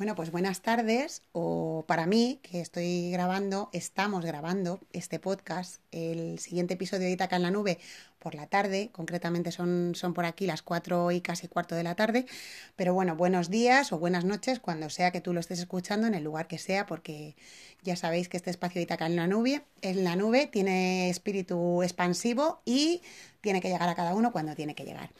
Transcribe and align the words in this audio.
Bueno, 0.00 0.14
pues 0.14 0.30
buenas 0.30 0.62
tardes, 0.62 1.20
o 1.32 1.84
para 1.86 2.06
mí, 2.06 2.40
que 2.42 2.62
estoy 2.62 3.10
grabando, 3.10 3.68
estamos 3.74 4.24
grabando 4.24 4.80
este 4.94 5.18
podcast, 5.18 5.82
el 5.90 6.38
siguiente 6.38 6.72
episodio 6.72 7.04
de 7.04 7.12
Itaca 7.12 7.36
en 7.36 7.42
la 7.42 7.50
Nube 7.50 7.78
por 8.20 8.34
la 8.34 8.46
tarde, 8.46 8.90
concretamente 8.92 9.50
son, 9.50 9.94
son 9.96 10.14
por 10.14 10.24
aquí 10.24 10.46
las 10.46 10.62
cuatro 10.62 11.10
y 11.10 11.20
casi 11.20 11.48
cuarto 11.48 11.74
de 11.74 11.82
la 11.82 11.96
tarde, 11.96 12.26
pero 12.76 12.94
bueno, 12.94 13.16
buenos 13.16 13.50
días 13.50 13.92
o 13.92 13.98
buenas 13.98 14.24
noches 14.24 14.60
cuando 14.60 14.90
sea 14.90 15.10
que 15.10 15.20
tú 15.20 15.32
lo 15.32 15.40
estés 15.40 15.58
escuchando 15.58 16.06
en 16.06 16.14
el 16.14 16.22
lugar 16.22 16.46
que 16.46 16.58
sea, 16.58 16.86
porque 16.86 17.34
ya 17.82 17.96
sabéis 17.96 18.28
que 18.28 18.36
este 18.36 18.50
espacio 18.50 18.78
de 18.78 18.82
Itaca 18.82 19.06
en 19.06 19.16
la 19.16 19.26
Nube, 19.26 19.62
en 19.82 20.04
la 20.04 20.16
nube 20.16 20.46
tiene 20.46 21.08
espíritu 21.08 21.82
expansivo 21.82 22.60
y 22.64 23.00
tiene 23.40 23.60
que 23.60 23.68
llegar 23.68 23.88
a 23.88 23.94
cada 23.94 24.14
uno 24.14 24.32
cuando 24.32 24.54
tiene 24.54 24.74
que 24.74 24.84
llegar. 24.84 25.10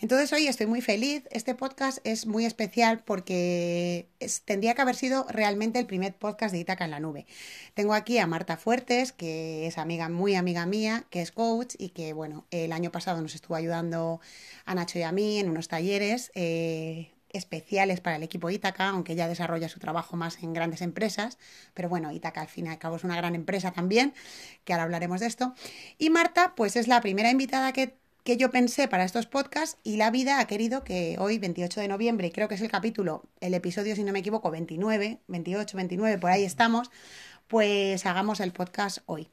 Entonces 0.00 0.32
hoy 0.32 0.46
estoy 0.46 0.66
muy 0.66 0.80
feliz. 0.80 1.24
Este 1.30 1.54
podcast 1.54 1.98
es 2.04 2.26
muy 2.26 2.44
especial 2.44 3.02
porque 3.04 4.08
tendría 4.44 4.74
que 4.74 4.82
haber 4.82 4.94
sido 4.94 5.26
realmente 5.28 5.78
el 5.78 5.86
primer 5.86 6.14
podcast 6.14 6.52
de 6.52 6.60
Itaca 6.60 6.84
en 6.84 6.92
la 6.92 7.00
nube. 7.00 7.26
Tengo 7.74 7.94
aquí 7.94 8.18
a 8.18 8.26
Marta 8.26 8.56
Fuertes, 8.56 9.12
que 9.12 9.66
es 9.66 9.78
amiga, 9.78 10.08
muy 10.08 10.36
amiga 10.36 10.66
mía, 10.66 11.04
que 11.10 11.20
es 11.20 11.32
coach 11.32 11.74
y 11.78 11.90
que, 11.90 12.12
bueno, 12.12 12.43
el 12.50 12.72
año 12.72 12.90
pasado 12.90 13.20
nos 13.20 13.34
estuvo 13.34 13.56
ayudando 13.56 14.20
a 14.64 14.74
Nacho 14.74 14.98
y 14.98 15.02
a 15.02 15.12
mí 15.12 15.38
en 15.38 15.48
unos 15.48 15.68
talleres. 15.68 16.30
Eh, 16.34 17.10
especiales 17.34 18.00
para 18.00 18.14
el 18.14 18.22
equipo 18.22 18.48
Itaca, 18.48 18.90
aunque 18.90 19.16
ya 19.16 19.26
desarrolla 19.26 19.68
su 19.68 19.80
trabajo 19.80 20.16
más 20.16 20.40
en 20.44 20.52
grandes 20.52 20.82
empresas, 20.82 21.36
pero 21.74 21.88
bueno, 21.88 22.12
Itaca 22.12 22.40
al 22.40 22.46
fin 22.46 22.66
y 22.66 22.68
al 22.68 22.78
cabo 22.78 22.94
es 22.94 23.02
una 23.02 23.16
gran 23.16 23.34
empresa 23.34 23.72
también, 23.72 24.14
que 24.64 24.72
ahora 24.72 24.84
hablaremos 24.84 25.18
de 25.18 25.26
esto. 25.26 25.52
Y 25.98 26.10
Marta, 26.10 26.54
pues 26.54 26.76
es 26.76 26.86
la 26.86 27.00
primera 27.00 27.30
invitada 27.30 27.72
que 27.72 27.96
que 28.24 28.38
yo 28.38 28.50
pensé 28.50 28.88
para 28.88 29.04
estos 29.04 29.26
podcasts 29.26 29.78
y 29.84 29.98
la 29.98 30.10
vida 30.10 30.40
ha 30.40 30.46
querido 30.46 30.82
que 30.82 31.16
hoy, 31.18 31.38
28 31.38 31.82
de 31.82 31.88
noviembre, 31.88 32.32
creo 32.32 32.48
que 32.48 32.54
es 32.54 32.62
el 32.62 32.70
capítulo, 32.70 33.22
el 33.40 33.52
episodio, 33.52 33.94
si 33.94 34.02
no 34.02 34.12
me 34.12 34.20
equivoco, 34.20 34.50
29, 34.50 35.18
28, 35.28 35.76
29, 35.76 36.18
por 36.18 36.30
ahí 36.30 36.42
estamos, 36.42 36.90
pues 37.48 38.06
hagamos 38.06 38.40
el 38.40 38.52
podcast 38.52 38.98
hoy. 39.06 39.28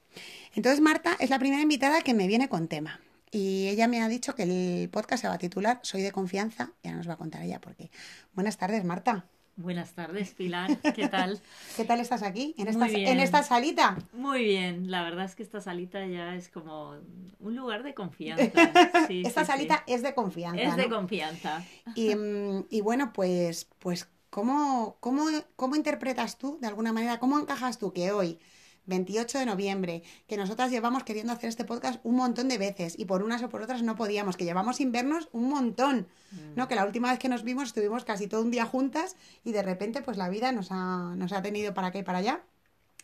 Entonces 0.55 0.81
Marta 0.81 1.15
es 1.19 1.29
la 1.29 1.39
primera 1.39 1.61
invitada 1.61 2.01
que 2.01 2.13
me 2.13 2.27
viene 2.27 2.49
con 2.49 2.67
tema. 2.67 2.99
Y 3.31 3.69
ella 3.69 3.87
me 3.87 4.01
ha 4.01 4.09
dicho 4.09 4.35
que 4.35 4.43
el 4.43 4.89
podcast 4.89 5.21
se 5.21 5.27
va 5.29 5.35
a 5.35 5.37
titular 5.37 5.79
Soy 5.83 6.01
de 6.01 6.11
confianza. 6.11 6.71
Ya 6.83 6.93
nos 6.93 7.07
va 7.07 7.13
a 7.13 7.17
contar 7.17 7.41
ella 7.43 7.61
por 7.61 7.75
qué. 7.75 7.89
Buenas 8.33 8.57
tardes, 8.57 8.83
Marta. 8.83 9.25
Buenas 9.55 9.93
tardes, 9.93 10.31
Pilar. 10.31 10.77
¿Qué 10.95 11.07
tal? 11.07 11.39
¿Qué 11.77 11.85
tal 11.85 11.99
estás 11.99 12.23
aquí? 12.23 12.55
¿En 12.57 12.67
esta, 12.67 12.87
¿En 12.87 13.19
esta 13.19 13.43
salita? 13.43 13.97
Muy 14.13 14.43
bien. 14.43 14.89
La 14.89 15.03
verdad 15.03 15.25
es 15.25 15.35
que 15.35 15.43
esta 15.43 15.61
salita 15.61 16.05
ya 16.05 16.35
es 16.35 16.49
como 16.49 16.95
un 17.39 17.55
lugar 17.55 17.83
de 17.83 17.93
confianza. 17.93 18.43
esta 19.09 19.45
salita 19.45 19.83
es 19.87 20.01
de 20.01 20.13
confianza. 20.13 20.61
Es 20.61 20.75
de 20.75 20.89
confianza. 20.89 21.63
Y, 21.95 22.15
mm, 22.15 22.65
y, 22.69 22.81
bueno, 22.81 23.13
pues, 23.13 23.67
pues 23.79 24.09
¿cómo, 24.31 24.97
cómo, 24.99 25.25
¿cómo 25.55 25.75
interpretas 25.75 26.39
tú, 26.39 26.57
de 26.59 26.67
alguna 26.67 26.91
manera, 26.91 27.19
cómo 27.19 27.37
encajas 27.37 27.77
tú 27.77 27.93
que 27.93 28.11
hoy 28.11 28.39
28 28.85 29.39
de 29.39 29.45
noviembre, 29.45 30.03
que 30.27 30.37
nosotras 30.37 30.71
llevamos 30.71 31.03
queriendo 31.03 31.31
hacer 31.33 31.49
este 31.49 31.65
podcast 31.65 31.99
un 32.03 32.15
montón 32.15 32.47
de 32.47 32.57
veces 32.57 32.97
y 32.97 33.05
por 33.05 33.21
unas 33.21 33.43
o 33.43 33.49
por 33.49 33.61
otras 33.61 33.83
no 33.83 33.95
podíamos, 33.95 34.37
que 34.37 34.45
llevamos 34.45 34.77
sin 34.77 34.91
vernos 34.91 35.29
un 35.31 35.49
montón, 35.49 36.07
mm. 36.31 36.55
¿no? 36.55 36.67
Que 36.67 36.75
la 36.75 36.85
última 36.85 37.11
vez 37.11 37.19
que 37.19 37.29
nos 37.29 37.43
vimos 37.43 37.65
estuvimos 37.65 38.05
casi 38.05 38.27
todo 38.27 38.41
un 38.41 38.51
día 38.51 38.65
juntas 38.65 39.15
y 39.43 39.51
de 39.51 39.61
repente 39.61 40.01
pues 40.01 40.17
la 40.17 40.29
vida 40.29 40.51
nos 40.51 40.69
ha, 40.71 41.13
nos 41.15 41.31
ha 41.31 41.41
tenido 41.41 41.73
para 41.73 41.87
acá 41.87 41.99
y 41.99 42.03
para 42.03 42.19
allá. 42.19 42.43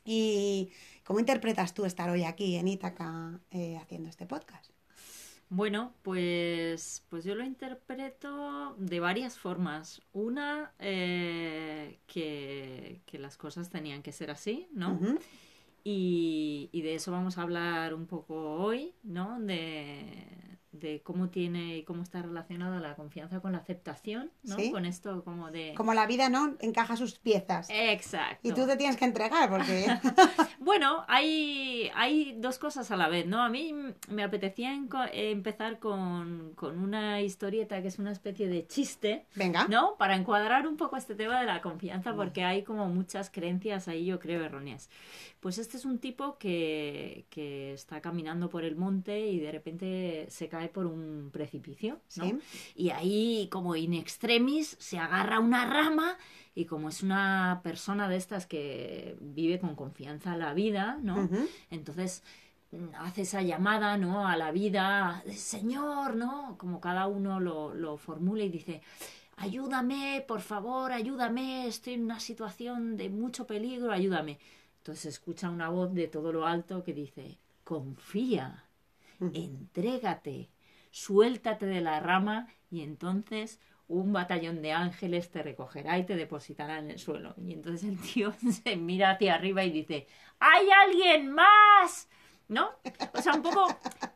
¿Y 0.03 0.72
cómo 1.03 1.20
interpretas 1.20 1.73
tú 1.73 1.86
estar 1.86 2.09
hoy 2.09 2.23
aquí 2.23 2.55
en 2.55 2.67
Ítaca 2.67 3.39
eh, 3.52 3.78
haciendo 3.78 4.09
este 4.09 4.25
podcast? 4.25 4.72
Bueno, 5.50 5.94
pues, 6.02 7.06
pues 7.09 7.23
yo 7.23 7.34
lo 7.34 7.44
interpreto 7.44 8.76
de 8.78 9.00
varias 9.00 9.40
formas. 9.40 10.02
Una, 10.12 10.73
eh, 10.80 12.00
que, 12.06 13.02
que, 13.06 13.17
las 13.17 13.38
cosas 13.38 13.70
tenían 13.70 14.04
que 14.04 14.12
ser 14.12 14.30
así, 14.30 14.67
¿no? 14.73 15.00
Y, 15.86 16.70
y, 16.73 16.81
de 16.81 16.95
eso 16.95 17.14
vamos 17.14 17.38
a 17.38 17.44
hablar 17.44 17.94
un 17.94 18.08
poco 18.08 18.56
hoy, 18.56 18.94
¿no? 19.04 19.39
De, 19.39 20.57
de 20.80 21.02
cómo 21.02 21.30
tiene 21.30 21.77
y 21.77 21.83
cómo 21.83 22.04
está 22.04 22.21
relacionada 22.21 22.80
la 22.80 22.95
confianza 22.95 23.39
con 23.39 23.52
la 23.52 23.60
aceptación, 23.60 24.32
¿no? 24.43 24.58
Con 24.71 24.86
esto 24.86 25.23
como 25.23 25.52
de... 25.52 25.73
Como 25.76 25.93
la 25.93 26.05
vida, 26.05 26.30
¿no? 26.30 26.55
Encaja 26.60 26.95
sus 26.98 27.20
piezas. 27.20 27.67
Exacto. 27.70 28.48
Y 28.48 28.54
tú 28.54 28.65
te 28.65 28.77
tienes 28.77 28.98
que 28.98 29.05
entregar 29.05 29.49
porque... 29.49 29.87
bueno, 30.60 31.04
hay, 31.08 31.89
hay 31.95 32.36
dos 32.37 32.60
cosas 32.60 32.92
a 32.92 32.95
la 32.95 33.08
vez, 33.08 33.26
¿no? 33.26 33.42
A 33.42 33.49
mí 33.49 33.73
me 34.10 34.23
apetecía 34.23 34.73
empezar 35.14 35.80
con, 35.80 36.54
con, 36.55 36.77
una 36.80 37.21
historieta 37.21 37.82
que 37.82 37.87
es 37.87 37.99
una 37.99 38.11
especie 38.11 38.48
de 38.48 38.67
chiste. 38.67 39.26
Venga. 39.36 39.67
¿No? 39.67 39.95
Para 39.98 40.16
encuadrar 40.16 40.67
un 40.67 40.77
poco 40.77 40.98
este 40.98 41.16
tema 41.16 41.39
de 41.39 41.45
la 41.45 41.61
confianza 41.61 42.16
porque 42.16 42.43
hay 42.43 42.64
como 42.64 42.87
muchas 42.87 43.30
creencias 43.30 43.87
ahí, 43.87 44.05
yo 44.05 44.20
creo, 44.20 44.43
erróneas. 44.43 44.89
Pues 45.39 45.58
este 45.58 45.77
es 45.77 45.86
un 45.86 45.99
tipo 45.99 46.37
que, 46.37 47.26
que 47.30 47.73
está 47.73 48.02
caminando 48.02 48.49
por 48.49 48.64
el 48.64 48.76
monte 48.76 49.27
y 49.27 49.39
de 49.39 49.52
repente 49.52 50.26
se 50.30 50.49
cae 50.49 50.67
por 50.70 50.86
un 50.86 51.30
precipicio, 51.32 52.00
¿no? 52.17 52.39
Y 52.76 52.89
ahí, 52.89 53.48
como 53.52 53.76
in 53.76 53.94
extremis, 53.94 54.76
se 54.80 54.98
agarra 54.98 55.39
una 55.39 55.66
rama 55.66 56.17
y 56.55 56.66
como 56.66 56.89
es 56.89 57.04
una 57.04 57.61
persona 57.64 58.10
de 58.10 58.17
estas 58.17 58.45
que 58.48 59.16
vive 59.22 59.60
con 59.60 59.76
confianza 59.76 60.33
en 60.33 60.39
la 60.39 60.54
vida, 60.54 60.98
¿no? 61.02 61.30
Entonces 61.70 62.23
mm, 62.72 62.95
hace 62.95 63.22
esa 63.22 63.42
llamada, 63.42 63.98
¿no? 63.98 64.28
A 64.28 64.36
la 64.38 64.52
vida, 64.52 65.23
Señor, 65.36 66.16
¿no? 66.16 66.55
Como 66.58 66.80
cada 66.82 67.08
uno 67.08 67.39
lo, 67.39 67.73
lo 67.73 67.98
formula 67.98 68.44
y 68.44 68.49
dice, 68.49 68.82
ayúdame, 69.38 70.26
por 70.28 70.42
favor, 70.42 70.92
ayúdame, 70.92 71.67
estoy 71.67 71.94
en 71.94 72.05
una 72.05 72.20
situación 72.20 72.98
de 72.98 73.10
mucho 73.10 73.45
peligro, 73.45 73.92
ayúdame. 73.92 74.39
Entonces 74.80 75.05
escucha 75.16 75.49
una 75.49 75.70
voz 75.70 75.94
de 75.94 76.08
todo 76.08 76.32
lo 76.32 76.48
alto 76.48 76.84
que 76.84 76.94
dice, 76.94 77.38
confía, 77.64 78.64
entrégate, 79.20 80.49
suéltate 80.98 81.68
de 81.68 81.82
la 81.82 82.00
rama 82.00 82.48
y 82.72 82.82
entonces 82.82 83.60
un 83.88 84.12
batallón 84.12 84.62
de 84.64 84.74
ángeles 84.74 85.30
te 85.30 85.44
recogerá 85.44 85.98
y 86.00 86.06
te 86.06 86.16
depositará 86.16 86.80
en 86.80 86.90
el 86.90 86.98
suelo. 87.00 87.36
Y 87.38 87.54
entonces 87.54 87.88
el 87.88 88.00
tío 88.02 88.34
se 88.64 88.76
mira 88.76 89.12
hacia 89.12 89.36
arriba 89.36 89.64
y 89.64 89.72
dice, 89.72 90.08
¡hay 90.40 90.68
alguien 90.86 91.32
más! 91.32 92.10
¿No? 92.50 92.70
O 93.14 93.22
sea, 93.22 93.34
un 93.34 93.42
poco 93.42 93.68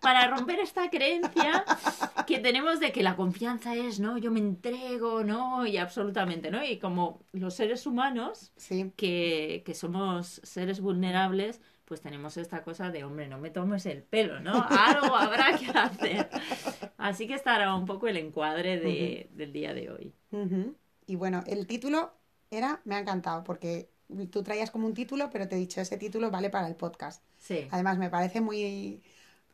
para 0.02 0.26
romper 0.30 0.60
esta 0.60 0.90
creencia 0.90 1.66
que 2.26 2.40
tenemos 2.40 2.80
de 2.80 2.94
que 2.94 3.04
la 3.04 3.18
confianza 3.18 3.76
es, 3.76 4.00
¿no? 4.00 4.18
Yo 4.18 4.32
me 4.32 4.40
entrego, 4.40 5.26
¿no? 5.26 5.66
Y 5.68 5.76
absolutamente, 5.76 6.50
¿no? 6.50 6.64
Y 6.64 6.80
como 6.80 7.20
los 7.34 7.56
seres 7.56 7.86
humanos, 7.86 8.54
que, 8.96 9.64
que 9.66 9.74
somos 9.74 10.40
seres 10.46 10.80
vulnerables, 10.80 11.60
pues 11.86 12.02
tenemos 12.02 12.38
esta 12.38 12.64
cosa 12.64 12.90
de, 12.90 13.04
hombre, 13.04 13.28
no 13.28 13.38
me 13.38 13.50
tomes 13.50 13.86
el 13.86 14.04
pelo, 14.04 14.40
¿no? 14.40 14.66
Algo 14.70 15.16
habrá 15.16 15.58
que 15.58 15.68
hacer. 15.68 16.30
Así 16.98 17.28
que 17.28 17.34
estará 17.34 17.76
un 17.76 17.86
poco 17.86 18.08
el 18.08 18.18
encuadre 18.18 18.80
de, 18.80 19.30
del 19.34 19.52
día 19.52 19.74
de 19.74 19.92
hoy. 19.92 20.14
Y 21.06 21.16
bueno, 21.16 21.44
el 21.48 21.68
título 21.68 22.14
era, 22.50 22.82
me 22.86 22.96
ha 22.96 23.00
encantado, 23.00 23.44
porque 23.44 23.90
tú 24.30 24.44
traías 24.44 24.72
como 24.72 24.88
un 24.88 24.94
título, 24.94 25.30
pero 25.30 25.48
te 25.48 25.56
he 25.56 25.60
dicho, 25.60 25.82
ese 25.82 25.98
título 25.98 26.32
vale 26.32 26.50
para 26.50 26.68
el 26.68 26.76
podcast. 26.76 27.24
Sí. 27.38 27.68
Además, 27.72 27.98
me 27.98 28.10
parece 28.10 28.42
muy, 28.42 29.02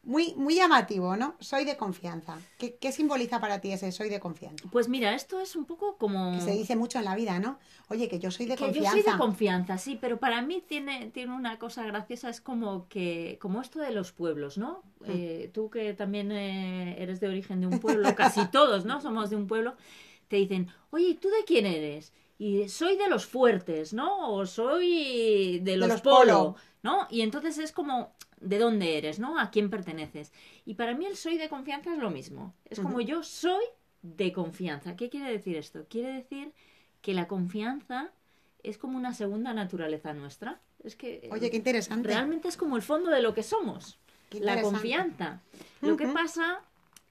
muy, 0.07 0.33
muy 0.35 0.55
llamativo, 0.55 1.17
¿no? 1.17 1.35
Soy 1.41 1.65
de 1.65 1.75
confianza. 1.75 2.39
¿Qué, 2.57 2.91
simboliza 2.93 3.41
para 3.41 3.59
ti 3.59 3.73
ese 3.73 3.91
soy 3.91 4.07
de 4.07 4.21
confianza? 4.21 4.65
Pues 4.71 4.87
mira, 4.87 5.13
esto 5.13 5.41
es 5.41 5.57
un 5.57 5.65
poco 5.65 5.97
como... 5.97 6.31
Que 6.35 6.41
se 6.41 6.51
dice 6.51 6.77
mucho 6.77 6.97
en 6.97 7.03
la 7.03 7.13
vida, 7.13 7.39
¿no? 7.39 7.59
Oye, 7.89 8.07
que 8.07 8.17
yo 8.17 8.31
soy 8.31 8.45
de 8.45 8.55
que 8.55 8.63
confianza. 8.63 8.95
Yo 8.95 9.03
soy 9.03 9.11
de 9.11 9.17
confianza, 9.17 9.77
sí, 9.77 9.97
pero 9.99 10.17
para 10.17 10.41
mí 10.41 10.63
tiene, 10.65 11.11
tiene 11.11 11.35
una 11.35 11.59
cosa 11.59 11.83
graciosa, 11.83 12.29
es 12.29 12.39
como 12.39 12.87
que, 12.87 13.37
como 13.41 13.61
esto 13.61 13.79
de 13.79 13.91
los 13.91 14.13
pueblos, 14.13 14.57
¿no? 14.57 14.81
Mm. 15.01 15.05
Eh, 15.09 15.51
tú 15.53 15.69
que 15.69 15.93
también 15.93 16.31
eh, 16.31 16.95
eres 17.03 17.19
de 17.19 17.27
origen 17.27 17.59
de 17.59 17.67
un 17.67 17.79
pueblo, 17.79 18.15
casi 18.15 18.47
todos, 18.51 18.85
¿no? 18.85 19.01
Somos 19.01 19.29
de 19.29 19.35
un 19.35 19.45
pueblo, 19.45 19.75
te 20.29 20.37
dicen, 20.37 20.69
oye, 20.89 21.17
¿tú 21.21 21.27
de 21.27 21.43
quién 21.45 21.65
eres? 21.65 22.13
Y 22.39 22.69
soy 22.69 22.95
de 22.95 23.09
los 23.09 23.25
fuertes, 23.25 23.91
¿no? 23.91 24.31
O 24.31 24.45
soy 24.45 25.59
de 25.59 25.75
los, 25.75 25.99
polo, 25.99 26.55
¿no? 26.81 27.07
Y 27.09 27.21
entonces 27.21 27.57
es 27.57 27.73
como 27.73 28.15
de 28.39 28.59
dónde 28.59 28.97
eres, 28.97 29.19
¿no? 29.19 29.39
A 29.39 29.51
quién 29.51 29.69
perteneces. 29.69 30.31
Y 30.65 30.75
para 30.75 30.95
mí 30.95 31.05
el 31.05 31.15
soy 31.15 31.37
de 31.37 31.49
confianza 31.49 31.93
es 31.93 31.99
lo 31.99 32.09
mismo. 32.09 32.53
Es 32.65 32.79
como 32.79 33.01
yo 33.01 33.23
soy 33.23 33.63
de 34.01 34.31
confianza. 34.31 34.95
¿Qué 34.95 35.09
quiere 35.09 35.31
decir 35.31 35.57
esto? 35.57 35.85
Quiere 35.89 36.13
decir 36.13 36.53
que 37.01 37.13
la 37.13 37.27
confianza 37.27 38.11
es 38.63 38.77
como 38.77 38.97
una 38.97 39.13
segunda 39.13 39.53
naturaleza 39.53 40.13
nuestra. 40.13 40.59
Es 40.83 40.95
que 40.95 41.27
Oye, 41.31 41.49
qué 41.49 41.57
interesante. 41.57 42.07
Realmente 42.07 42.47
es 42.47 42.57
como 42.57 42.75
el 42.75 42.81
fondo 42.81 43.09
de 43.09 43.21
lo 43.21 43.33
que 43.33 43.43
somos. 43.43 43.97
La 44.31 44.61
confianza. 44.61 45.41
Lo 45.81 45.97
que 45.97 46.07
pasa 46.07 46.61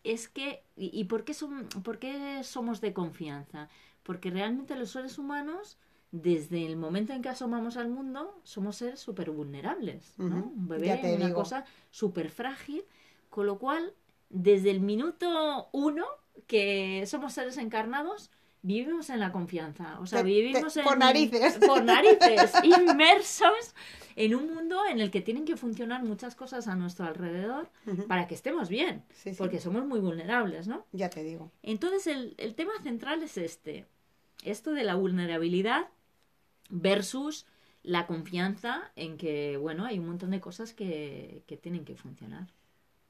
es 0.05 0.28
que 0.28 0.62
¿y, 0.76 1.05
por 1.05 1.25
qué 1.25 1.34
son, 1.34 1.69
por 1.82 1.99
qué 1.99 2.43
somos 2.44 2.81
de 2.81 2.93
confianza? 2.93 3.69
Porque 4.02 4.31
realmente 4.31 4.76
los 4.76 4.90
seres 4.90 5.19
humanos 5.19 5.78
desde 6.23 6.65
el 6.67 6.77
momento 6.77 7.13
en 7.13 7.23
que 7.23 7.29
asomamos 7.29 7.77
al 7.77 7.89
mundo, 7.89 8.39
somos 8.43 8.77
seres 8.77 9.01
súper 9.01 9.31
vulnerables, 9.31 10.15
¿no? 10.19 10.53
Un 10.57 10.69
bebé 10.69 10.93
es 10.95 11.17
una 11.17 11.33
cosa 11.35 11.65
súper 11.91 12.31
frágil, 12.31 12.85
con 13.31 13.47
lo 13.47 13.59
cual, 13.59 13.93
desde 14.31 14.71
el 14.71 14.81
minuto 14.81 15.69
uno 15.73 16.07
que 16.47 17.05
somos 17.07 17.33
seres 17.35 17.57
encarnados, 17.59 18.31
vivimos 18.63 19.11
en 19.11 19.21
la 19.21 19.31
confianza. 19.33 19.99
O 20.01 20.07
sea, 20.07 20.21
Te- 20.21 20.25
te- 20.25 20.31
vivimos 20.31 20.77
en. 20.77 20.85
por 20.85 20.97
narices. 20.99 21.59
Por 21.67 21.85
narices. 21.85 22.53
inmersos 22.65 23.75
en 24.17 24.35
un 24.35 24.55
mundo 24.55 24.81
en 24.91 25.01
el 25.01 25.11
que 25.11 25.21
tienen 25.21 25.45
que 25.45 25.57
funcionar 25.57 26.03
muchas 26.03 26.35
cosas 26.35 26.67
a 26.69 26.75
nuestro 26.77 27.05
alrededor 27.07 27.69
para 28.09 28.27
que 28.27 28.35
estemos 28.35 28.69
bien. 28.69 29.05
Sí, 29.12 29.31
sí. 29.31 29.37
Porque 29.37 29.61
somos 29.61 29.85
muy 29.85 30.01
vulnerables, 30.01 30.67
¿no? 30.67 30.85
Ya 30.93 31.11
te 31.11 31.23
digo. 31.23 31.51
Entonces, 31.62 32.07
el, 32.07 32.35
el 32.39 32.55
tema 32.55 32.73
central 32.83 33.23
es 33.23 33.37
este: 33.37 33.87
esto 34.45 34.73
de 34.73 34.85
la 34.85 34.95
vulnerabilidad 34.95 35.89
versus 36.71 37.47
la 37.83 38.07
confianza 38.07 38.91
en 38.97 39.17
que, 39.17 39.57
bueno, 39.57 39.85
hay 39.85 39.99
un 39.99 40.07
montón 40.07 40.31
de 40.31 40.41
cosas 40.41 40.73
que, 40.73 41.45
que 41.47 41.57
tienen 41.57 41.85
que 41.85 41.97
funcionar. 41.97 42.49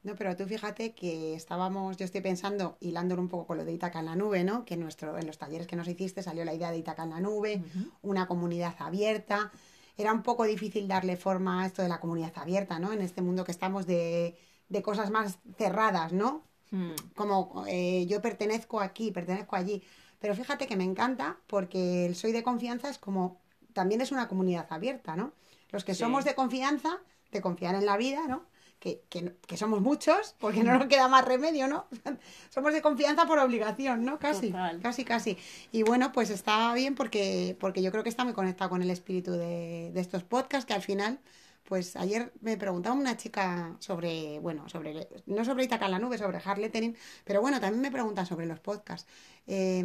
No, 0.03 0.15
pero 0.15 0.35
tú 0.35 0.45
fíjate 0.45 0.93
que 0.93 1.33
estábamos, 1.33 1.97
yo 1.97 2.05
estoy 2.05 2.21
pensando, 2.21 2.77
hilándolo 2.79 3.21
un 3.21 3.27
poco 3.27 3.47
con 3.47 3.57
lo 3.57 3.65
de 3.65 3.73
Itaca 3.73 3.99
en 3.99 4.05
la 4.05 4.15
nube, 4.15 4.43
¿no? 4.43 4.63
Que 4.63 4.77
nuestro, 4.77 5.17
en 5.17 5.25
los 5.25 5.37
talleres 5.37 5.67
que 5.67 5.75
nos 5.75 5.87
hiciste 5.87 6.23
salió 6.23 6.45
la 6.45 6.53
idea 6.53 6.71
de 6.71 6.77
Itaca 6.77 7.03
en 7.03 7.09
la 7.09 7.19
nube, 7.19 7.61
una 8.03 8.27
comunidad 8.27 8.75
abierta. 8.79 9.51
Era 9.97 10.13
un 10.13 10.21
poco 10.21 10.43
difícil 10.45 10.87
darle 10.87 11.17
forma 11.17 11.63
a 11.63 11.65
esto 11.65 11.81
de 11.81 11.89
la 11.89 11.99
comunidad 11.99 12.31
abierta, 12.35 12.79
¿no? 12.79 12.93
En 12.93 13.01
este 13.01 13.21
mundo 13.21 13.43
que 13.43 13.51
estamos 13.51 13.87
de, 13.87 14.37
de 14.69 14.81
cosas 14.81 15.09
más 15.09 15.39
cerradas, 15.57 16.13
¿no? 16.13 16.43
Hmm. 16.71 16.91
Como 17.15 17.65
eh, 17.67 18.05
yo 18.07 18.21
pertenezco 18.21 18.79
aquí, 18.79 19.11
pertenezco 19.11 19.55
allí. 19.55 19.83
Pero 20.19 20.35
fíjate 20.35 20.67
que 20.67 20.77
me 20.77 20.83
encanta 20.83 21.37
porque 21.47 22.05
el 22.05 22.15
soy 22.15 22.31
de 22.31 22.43
confianza 22.43 22.89
es 22.89 22.97
como, 22.97 23.41
también 23.79 24.01
es 24.01 24.11
una 24.11 24.27
comunidad 24.27 24.67
abierta, 24.77 25.15
¿no? 25.15 25.31
Los 25.71 25.83
que 25.85 25.93
Sí. 25.93 25.99
somos 26.03 26.25
de 26.25 26.33
confianza, 26.41 26.91
de 27.31 27.41
confiar 27.41 27.75
en 27.75 27.85
la 27.85 27.95
vida, 27.97 28.21
¿no? 28.27 28.39
Que, 28.79 28.91
que, 29.09 29.19
que 29.49 29.57
somos 29.57 29.79
muchos, 29.81 30.35
porque 30.39 30.63
no 30.63 30.71
nos 30.77 30.87
queda 30.87 31.07
más 31.07 31.23
remedio, 31.25 31.67
¿no? 31.67 31.87
somos 32.55 32.71
de 32.73 32.81
confianza 32.81 33.25
por 33.25 33.39
obligación, 33.39 34.03
¿no? 34.07 34.19
Casi, 34.19 34.47
Total. 34.51 34.79
casi, 34.81 35.03
casi. 35.05 35.37
Y 35.71 35.83
bueno, 35.83 36.11
pues 36.11 36.29
está 36.29 36.73
bien 36.73 36.93
porque, 36.95 37.55
porque 37.59 37.81
yo 37.81 37.91
creo 37.91 38.03
que 38.03 38.09
está 38.09 38.23
muy 38.23 38.33
conectado 38.33 38.69
con 38.69 38.81
el 38.81 38.89
espíritu 38.91 39.31
de, 39.33 39.91
de 39.93 39.99
estos 40.05 40.23
podcasts, 40.23 40.65
que 40.67 40.73
al 40.73 40.83
final, 40.83 41.19
pues 41.63 41.95
ayer 41.95 42.31
me 42.41 42.55
preguntaba 42.57 42.95
una 42.95 43.17
chica 43.17 43.75
sobre, 43.79 44.39
bueno, 44.39 44.69
sobre, 44.69 45.07
no 45.25 45.43
sobre 45.43 45.63
Itaca 45.65 45.85
en 45.85 45.91
la 45.91 45.99
nube, 45.99 46.17
sobre 46.17 46.37
hard 46.43 46.59
lettering, 46.59 46.95
pero 47.25 47.41
bueno, 47.41 47.59
también 47.59 47.81
me 47.81 47.91
preguntan 47.91 48.25
sobre 48.25 48.45
los 48.45 48.59
podcasts. 48.59 49.07
Eh, 49.47 49.83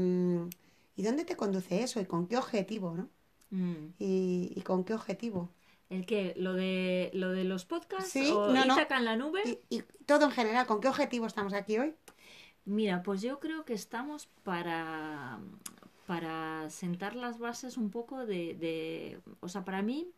¿Y 0.97 1.03
dónde 1.03 1.25
te 1.25 1.37
conduce 1.37 1.83
eso? 1.83 2.00
¿Y 2.00 2.05
con 2.06 2.27
qué 2.29 2.37
objetivo, 2.37 2.94
no? 2.94 3.09
Mm. 3.53 3.93
¿Y, 3.99 4.53
y 4.57 4.61
con 4.63 4.83
qué 4.83 4.95
objetivo? 4.95 5.51
¿El 5.91 6.07
qué? 6.07 6.33
¿Lo 6.39 6.55
de, 6.55 7.11
lo 7.13 7.31
de 7.31 7.45
los 7.45 7.67
podcasts? 7.67 8.11
Sí, 8.11 8.31
¿O 8.33 8.49
no, 8.53 8.65
no. 8.65 8.77
En 8.79 9.05
la 9.05 9.15
nube? 9.17 9.43
Y, 9.45 9.77
y 9.77 9.83
todo 10.07 10.25
en 10.25 10.31
general, 10.31 10.67
¿con 10.67 10.81
qué 10.81 10.89
objetivo 10.89 11.27
estamos 11.27 11.53
aquí 11.53 11.79
hoy? 11.79 11.95
Mira, 12.65 13.03
pues 13.03 13.21
yo 13.21 13.41
creo 13.41 13.65
que 13.67 13.75
estamos 13.75 14.27
para, 14.43 15.39
para 16.07 16.71
sentar 16.71 17.15
las 17.15 17.39
bases 17.39 17.77
un 17.77 17.91
poco 17.91 18.25
de, 18.25 18.55
de- 18.55 19.21
O 19.41 19.49
sea, 19.49 19.65
para 19.67 19.83
mí, 19.83 20.11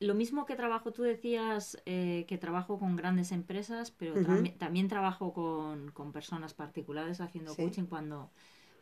lo 0.00 0.14
mismo 0.14 0.44
que 0.44 0.54
trabajo, 0.54 0.92
tú 0.92 1.02
decías 1.02 1.80
eh, 1.86 2.26
que 2.28 2.36
trabajo 2.38 2.78
con 2.78 2.94
grandes 2.94 3.32
empresas, 3.32 3.90
pero 3.90 4.16
tambi- 4.16 4.56
también 4.58 4.86
trabajo 4.88 5.32
con, 5.32 5.90
con 5.92 6.12
personas 6.12 6.52
particulares 6.54 7.20
haciendo 7.20 7.54
Sí. 7.54 7.62
coaching 7.62 7.84
cuando, 7.86 8.30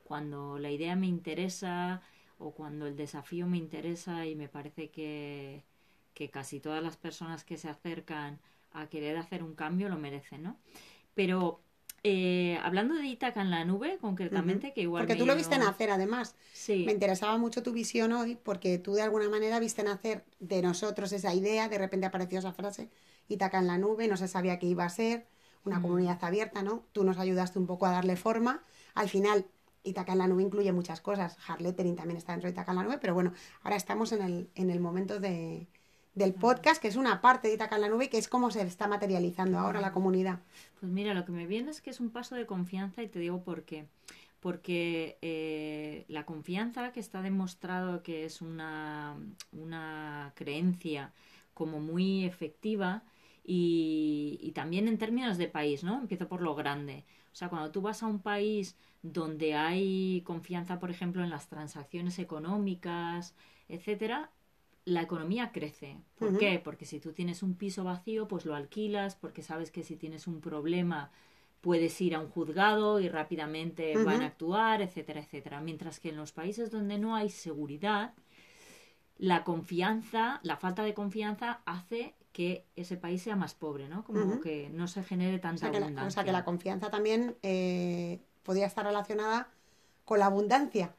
cuando 0.03 0.59
la 0.59 0.71
idea 0.71 0.97
me 0.97 1.07
interesa 1.07 2.03
o 2.39 2.53
cuando 2.53 2.87
el 2.87 2.97
desafío 2.97 3.47
me 3.47 3.57
interesa 3.59 4.27
y 4.27 4.35
me 4.35 4.49
parece 4.49 4.91
que, 4.91 5.65
que 6.15 6.31
casi 6.31 6.61
todas 6.61 6.83
las 6.83 6.97
personas 6.97 7.45
que 7.45 7.57
se 7.57 7.69
acercan 7.69 8.41
a 8.73 8.89
querer 8.89 9.17
hacer 9.17 9.43
un 9.43 9.55
cambio 9.55 9.89
lo 9.89 9.97
merecen, 9.99 10.43
¿no? 10.43 10.57
Pero 11.15 11.61
eh, 12.03 12.59
hablando 12.63 12.95
de 12.95 13.07
Ítaca 13.07 13.41
en 13.41 13.51
la 13.51 13.65
nube, 13.65 13.99
concretamente, 14.01 14.73
que 14.73 14.83
igual 14.83 15.03
Porque 15.07 15.17
tú 15.17 15.27
lo 15.27 15.35
viste 15.35 15.59
nacer, 15.59 15.91
además. 15.91 16.37
Sí, 16.53 16.85
Me 16.85 16.93
interesaba 16.93 17.37
mucho 17.39 17.63
tu 17.63 17.73
visión 17.73 18.13
hoy, 18.13 18.37
porque 18.37 18.79
tú 18.79 18.95
de 18.95 19.03
alguna 19.03 19.29
manera 19.29 19.59
viste 19.59 19.83
nacer 19.83 20.25
de 20.39 20.63
nosotros 20.63 21.13
esa 21.13 21.35
idea, 21.35 21.69
de 21.69 21.79
repente 21.79 22.07
apareció 22.07 22.39
esa 22.39 22.53
frase, 22.53 22.91
Itaca 23.29 23.59
en 23.59 23.67
la 23.67 23.79
nube, 23.79 24.07
no 24.09 24.17
se 24.17 24.29
sabía 24.29 24.59
qué 24.59 24.67
iba 24.67 24.85
a 24.85 24.89
ser, 24.91 25.27
una 25.65 25.79
Mm. 25.79 25.83
comunidad 25.83 26.19
abierta, 26.23 26.63
¿no? 26.63 26.85
Tú 26.93 27.03
nos 27.03 27.19
ayudaste 27.19 27.59
un 27.59 27.67
poco 27.67 27.87
a 27.87 27.91
darle 27.91 28.15
forma. 28.17 28.63
Al 28.95 29.09
final, 29.09 29.47
Itaca 29.87 30.13
en 30.13 30.19
la 30.19 30.27
nube 30.27 30.43
incluye 30.43 30.73
muchas 30.73 31.01
cosas. 31.01 31.39
Hard 31.47 31.63
lettering 31.63 31.97
también 31.97 32.19
está 32.19 32.33
dentro 32.33 32.49
de 32.49 32.53
Itaca 32.53 32.73
en 32.73 32.79
la 32.79 32.85
nube, 32.85 32.99
pero 32.99 33.15
bueno, 33.15 33.33
ahora 33.63 33.77
estamos 33.77 34.13
en 34.13 34.23
el, 34.23 34.51
en 34.55 34.71
el 34.71 34.81
momento 34.81 35.21
de, 35.21 35.69
del 36.15 36.35
podcast, 36.35 36.81
que 36.81 36.89
es 36.89 36.97
una 36.97 37.21
parte 37.21 37.49
de 37.49 37.55
Itaca 37.55 37.77
en 37.77 37.83
la 37.83 37.89
nube, 37.89 38.09
que 38.09 38.19
es 38.19 38.27
como 38.27 38.51
se 38.51 38.63
está 38.63 38.89
materializando 38.89 39.59
ahora 39.59 39.81
la 39.81 39.93
comunidad. 39.93 40.41
Pues 40.81 40.91
mira, 40.91 41.15
lo 41.15 41.25
que 41.25 41.33
me 41.33 41.47
viene 41.47 41.71
es 41.71 41.81
que 41.81 41.91
es 41.91 42.01
un 42.01 42.11
paso 42.11 42.35
de 42.35 42.47
confianza 42.47 43.03
y 43.03 43.09
te 43.09 43.19
digo 43.19 43.43
por 43.43 43.65
qué. 43.65 43.87
Porque 44.41 45.19
eh, 45.23 46.05
la 46.09 46.25
confianza 46.25 46.93
que 46.93 47.01
está 47.01 47.21
demostrado 47.21 48.03
que 48.03 48.25
es 48.25 48.41
una, 48.41 49.17
una 49.53 50.33
creencia 50.35 51.13
como 51.53 51.81
muy 51.81 52.25
efectiva 52.25 53.03
y, 53.47 54.39
y 54.43 54.53
también 54.53 54.89
en 54.89 54.99
términos 54.99 55.39
de 55.39 55.49
país, 55.49 55.85
¿no? 55.85 55.99
Empiezo 56.01 56.29
por 56.29 56.43
lo 56.43 56.55
grande. 56.55 57.05
O 57.33 57.37
sea, 57.37 57.49
cuando 57.49 57.71
tú 57.71 57.81
vas 57.81 58.03
a 58.03 58.07
un 58.07 58.21
país 58.21 58.77
donde 59.03 59.55
hay 59.55 60.23
confianza, 60.25 60.81
por 60.81 60.91
ejemplo, 60.91 61.23
en 61.23 61.31
las 61.31 61.49
transacciones 61.49 62.19
económicas, 62.19 63.35
etcétera, 63.69 64.31
la 64.85 65.03
economía 65.03 65.53
crece. 65.53 65.99
¿Por 66.19 66.39
qué? 66.39 66.61
Porque 66.63 66.87
si 66.87 67.01
tú 67.01 67.13
tienes 67.13 67.43
un 67.43 67.55
piso 67.55 67.85
vacío, 67.85 68.29
pues 68.29 68.47
lo 68.47 68.55
alquilas, 68.55 69.17
porque 69.17 69.43
sabes 69.43 69.71
que 69.71 69.83
si 69.83 69.97
tienes 69.97 70.27
un 70.27 70.41
problema 70.41 71.11
puedes 71.61 72.01
ir 72.01 72.15
a 72.15 72.21
un 72.21 72.29
juzgado 72.29 73.01
y 73.01 73.09
rápidamente 73.09 73.97
van 74.05 74.23
a 74.23 74.27
actuar, 74.27 74.83
etcétera, 74.83 75.21
etcétera. 75.21 75.61
Mientras 75.61 75.99
que 75.99 76.11
en 76.11 76.17
los 76.17 76.31
países 76.31 76.71
donde 76.71 76.97
no 76.97 77.17
hay 77.17 77.29
seguridad, 77.29 78.15
la 79.19 79.45
confianza, 79.45 80.41
la 80.43 80.57
falta 80.57 80.83
de 80.83 80.95
confianza 80.95 81.61
hace 81.65 82.15
que 82.33 82.65
ese 82.77 82.97
país 82.97 83.23
sea 83.23 83.35
más 83.37 83.55
pobre, 83.55 83.89
¿no? 83.89 84.05
Como 84.05 84.41
que 84.41 84.69
no 84.75 84.89
se 84.89 85.03
genere 85.03 85.37
O 85.37 85.41
tanta 85.41 85.59
sea, 85.61 85.71
que 85.71 85.81
la, 85.81 85.87
abundancia. 85.87 86.09
o 86.09 86.11
sea, 86.11 86.25
que 86.25 86.33
la 86.33 86.45
confianza 86.45 86.91
también 86.91 87.35
eh, 87.43 88.21
podría 88.43 88.67
estar 88.67 88.85
relacionada 88.85 89.49
con 90.05 90.19
la 90.19 90.27
abundancia. 90.27 90.95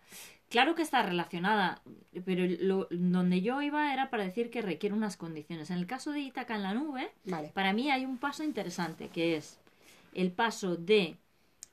Claro 0.50 0.74
que 0.76 0.82
está 0.82 1.04
relacionada, 1.04 1.82
pero 2.26 2.44
lo- 2.60 2.88
donde 2.90 3.42
yo 3.42 3.62
iba 3.62 3.94
era 3.94 4.10
para 4.10 4.24
decir 4.24 4.50
que 4.50 4.62
requiere 4.62 4.96
unas 4.96 5.16
condiciones. 5.18 5.70
En 5.70 5.78
el 5.78 5.86
caso 5.86 6.12
de 6.12 6.22
Ítaca 6.22 6.56
en 6.56 6.64
la 6.64 6.74
nube, 6.74 7.12
Vale. 7.26 7.50
para 7.54 7.74
mí 7.74 7.92
hay 7.92 8.06
un 8.06 8.18
paso 8.18 8.44
interesante, 8.44 9.10
que 9.10 9.36
es 9.38 9.60
el 10.14 10.32
paso 10.32 10.76
de 10.76 11.18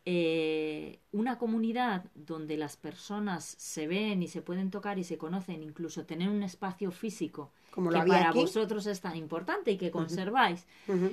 eh, 0.06 1.00
una 1.12 1.38
comunidad 1.38 2.04
donde 2.14 2.58
las 2.58 2.76
personas 2.76 3.44
se 3.44 3.86
ven 3.86 4.22
y 4.22 4.28
se 4.28 4.42
pueden 4.42 4.70
tocar 4.70 4.98
y 4.98 5.04
se 5.04 5.16
conocen, 5.16 5.62
incluso 5.62 6.04
tener 6.04 6.28
un 6.28 6.42
espacio 6.42 6.90
físico 6.90 7.52
Como 7.70 7.88
que 7.90 7.96
para 7.96 8.28
aquí. 8.28 8.40
vosotros 8.40 8.86
es 8.86 9.00
tan 9.00 9.16
importante 9.16 9.70
y 9.70 9.78
que 9.78 9.90
conserváis. 9.90 10.66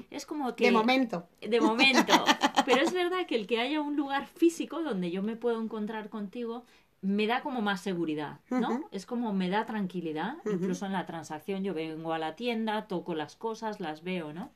Es 0.10 0.26
como 0.26 0.56
que... 0.56 0.66
De 0.66 0.72
momento. 0.72 1.26
De 1.40 1.62
momento. 1.62 2.14
Pero 2.66 2.82
es 2.82 2.94
verdad 2.94 3.26
que 3.28 3.36
el 3.36 3.48
que 3.48 3.62
haya 3.62 3.80
un 3.80 3.96
lugar 3.96 4.28
físico 4.28 4.84
donde 4.84 5.10
yo 5.10 5.24
me 5.24 5.38
puedo 5.38 5.62
encontrar 5.62 6.10
contigo 6.10 6.66
me 7.02 7.26
da 7.28 7.42
como 7.42 7.62
más 7.62 7.82
seguridad, 7.82 8.42
¿no? 8.50 8.88
Es 8.92 9.06
como 9.08 9.34
me 9.34 9.50
da 9.50 9.66
tranquilidad. 9.66 10.36
Incluso 10.46 10.86
en 10.86 10.92
la 10.92 11.06
transacción 11.06 11.64
yo 11.64 11.74
vengo 11.74 12.14
a 12.14 12.20
la 12.20 12.36
tienda, 12.36 12.88
toco 12.88 13.16
las 13.16 13.36
cosas, 13.36 13.80
las 13.80 14.04
veo, 14.04 14.34
¿no? 14.34 14.52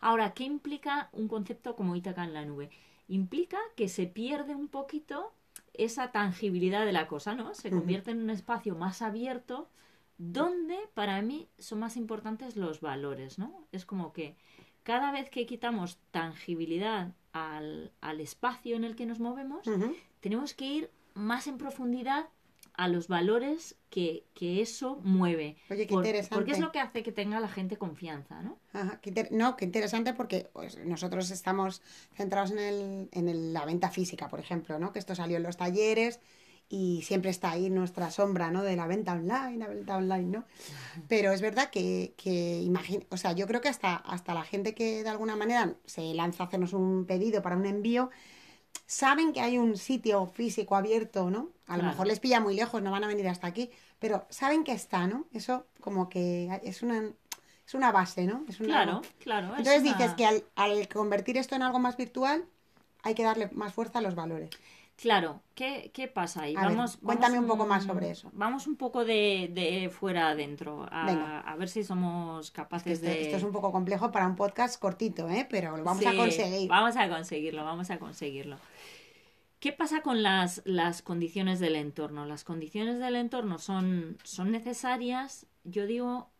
Ahora, 0.00 0.34
¿qué 0.34 0.44
implica 0.44 1.08
un 1.12 1.28
concepto 1.28 1.74
como 1.74 1.96
Ítaca 1.96 2.22
en 2.24 2.34
la 2.34 2.44
nube? 2.44 2.70
Implica 3.08 3.58
que 3.76 3.88
se 3.88 4.06
pierde 4.06 4.54
un 4.54 4.68
poquito 4.68 5.32
esa 5.72 6.12
tangibilidad 6.12 6.86
de 6.86 6.92
la 6.92 7.06
cosa, 7.06 7.34
¿no? 7.34 7.54
Se 7.54 7.70
convierte 7.70 8.10
en 8.12 8.22
un 8.22 8.30
espacio 8.30 8.74
más 8.76 9.02
abierto 9.02 9.68
donde 10.18 10.78
para 10.94 11.20
mí 11.22 11.48
son 11.58 11.80
más 11.80 11.96
importantes 11.96 12.56
los 12.56 12.80
valores, 12.80 13.38
¿no? 13.38 13.66
Es 13.72 13.84
como 13.84 14.12
que 14.12 14.36
cada 14.84 15.10
vez 15.10 15.30
que 15.30 15.46
quitamos 15.46 15.98
tangibilidad 16.10 17.12
al, 17.32 17.92
al 18.00 18.20
espacio 18.20 18.76
en 18.76 18.84
el 18.84 18.94
que 18.94 19.06
nos 19.06 19.18
movemos, 19.18 19.66
tenemos 20.20 20.54
que 20.54 20.66
ir 20.66 20.90
más 21.14 21.46
en 21.46 21.58
profundidad 21.58 22.28
a 22.76 22.88
los 22.88 23.08
valores 23.08 23.76
que, 23.88 24.24
que 24.34 24.60
eso 24.60 25.00
mueve. 25.04 25.56
Oye, 25.70 25.86
qué 25.86 25.94
Por- 25.94 26.04
interesante. 26.04 26.34
Porque 26.34 26.52
es 26.52 26.58
lo 26.58 26.72
que 26.72 26.80
hace 26.80 27.02
que 27.02 27.12
tenga 27.12 27.38
la 27.40 27.48
gente 27.48 27.76
confianza, 27.76 28.42
¿no? 28.42 28.58
Ajá, 28.72 28.98
qué 29.00 29.10
inter- 29.10 29.28
no, 29.30 29.56
qué 29.56 29.64
interesante 29.64 30.12
porque 30.14 30.50
pues, 30.52 30.78
nosotros 30.84 31.30
estamos 31.30 31.82
centrados 32.14 32.50
en, 32.50 32.58
el, 32.58 33.08
en 33.12 33.28
el- 33.28 33.52
la 33.52 33.64
venta 33.64 33.90
física, 33.90 34.28
por 34.28 34.40
ejemplo, 34.40 34.78
¿no? 34.78 34.92
Que 34.92 34.98
esto 34.98 35.14
salió 35.14 35.36
en 35.36 35.44
los 35.44 35.56
talleres 35.56 36.18
y 36.68 37.02
siempre 37.02 37.30
está 37.30 37.50
ahí 37.52 37.70
nuestra 37.70 38.10
sombra, 38.10 38.50
¿no? 38.50 38.64
De 38.64 38.74
la 38.74 38.86
venta 38.86 39.12
online, 39.12 39.58
la 39.58 39.68
venta 39.68 39.96
online, 39.96 40.24
¿no? 40.38 40.44
Pero 41.08 41.30
es 41.32 41.40
verdad 41.42 41.70
que, 41.70 42.14
que 42.16 42.60
imagina, 42.62 43.04
o 43.10 43.16
sea, 43.16 43.32
yo 43.32 43.46
creo 43.46 43.60
que 43.60 43.68
hasta, 43.68 43.96
hasta 43.96 44.34
la 44.34 44.42
gente 44.44 44.74
que 44.74 45.02
de 45.04 45.08
alguna 45.10 45.36
manera 45.36 45.74
se 45.84 46.12
lanza 46.14 46.42
a 46.42 46.46
hacernos 46.46 46.72
un 46.72 47.04
pedido 47.04 47.42
para 47.42 47.56
un 47.56 47.66
envío, 47.66 48.10
saben 48.86 49.32
que 49.32 49.40
hay 49.40 49.58
un 49.58 49.76
sitio 49.76 50.26
físico 50.26 50.76
abierto, 50.76 51.30
¿no? 51.30 51.48
A 51.66 51.76
lo 51.76 51.82
mejor 51.90 52.06
les 52.06 52.20
pilla 52.20 52.40
muy 52.40 52.54
lejos, 52.54 52.82
no 52.82 52.90
van 52.90 53.04
a 53.04 53.06
venir 53.06 53.26
hasta 53.28 53.46
aquí, 53.46 53.70
pero 53.98 54.26
saben 54.28 54.64
que 54.64 54.72
está, 54.72 55.06
¿no? 55.06 55.24
Eso 55.32 55.66
como 55.80 56.08
que 56.08 56.60
es 56.62 56.82
una, 56.82 57.02
es 57.66 57.74
una 57.74 57.92
base, 57.92 58.24
¿no? 58.26 58.44
Es 58.48 58.60
una- 58.60 58.68
Claro, 58.84 59.02
claro. 59.20 59.46
es 59.54 59.58
Entonces 59.60 59.82
una- 59.82 59.94
dices 59.96 60.14
que 60.14 60.26
al, 60.26 60.44
al 60.56 60.88
convertir 60.88 61.38
esto 61.38 61.54
en 61.54 61.62
algo 61.62 61.78
más 61.78 61.96
virtual 61.96 62.44
hay 63.02 63.14
que 63.14 63.22
darle 63.22 63.48
más 63.52 63.72
fuerza 63.72 63.98
a 63.98 64.02
los 64.02 64.14
valores. 64.14 64.50
Claro, 64.96 65.42
¿qué, 65.54 65.90
qué 65.92 66.06
pasa 66.06 66.42
ahí? 66.42 66.54
A 66.56 66.66
ver, 66.66 66.76
vamos, 66.76 66.96
cuéntame 66.98 67.34
vamos 67.36 67.50
un 67.50 67.58
poco 67.58 67.68
más 67.68 67.84
sobre 67.84 68.10
eso. 68.10 68.30
Vamos 68.32 68.66
un 68.66 68.76
poco 68.76 69.04
de, 69.04 69.50
de 69.52 69.90
fuera 69.90 70.28
adentro, 70.30 70.86
a, 70.90 71.40
a 71.40 71.56
ver 71.56 71.68
si 71.68 71.82
somos 71.82 72.50
capaces 72.52 72.94
Esto, 72.94 73.06
de... 73.06 73.22
esto 73.22 73.36
es 73.36 73.42
un 73.42 73.52
poco 73.52 73.72
complejo 73.72 74.12
para 74.12 74.26
un 74.26 74.36
podcast 74.36 74.80
cortito, 74.80 75.28
¿eh? 75.28 75.46
Pero 75.50 75.76
lo 75.76 75.84
vamos 75.84 76.06
a 76.06 76.14
conseguir. 76.14 76.68
Vamos 76.68 76.96
a 76.96 77.08
conseguirlo, 77.08 77.64
vamos 77.64 77.90
a 77.90 77.98
conseguirlo. 77.98 78.56
¿Qué 79.58 79.72
pasa 79.72 80.02
con 80.02 80.22
las, 80.22 80.62
las 80.64 81.02
condiciones 81.02 81.58
del 81.58 81.76
entorno? 81.76 82.26
Las 82.26 82.44
condiciones 82.44 82.98
del 82.98 83.16
entorno 83.16 83.58
son, 83.58 84.18
son 84.22 84.52
necesarias, 84.52 85.46
yo 85.64 85.86
digo, 85.86 86.30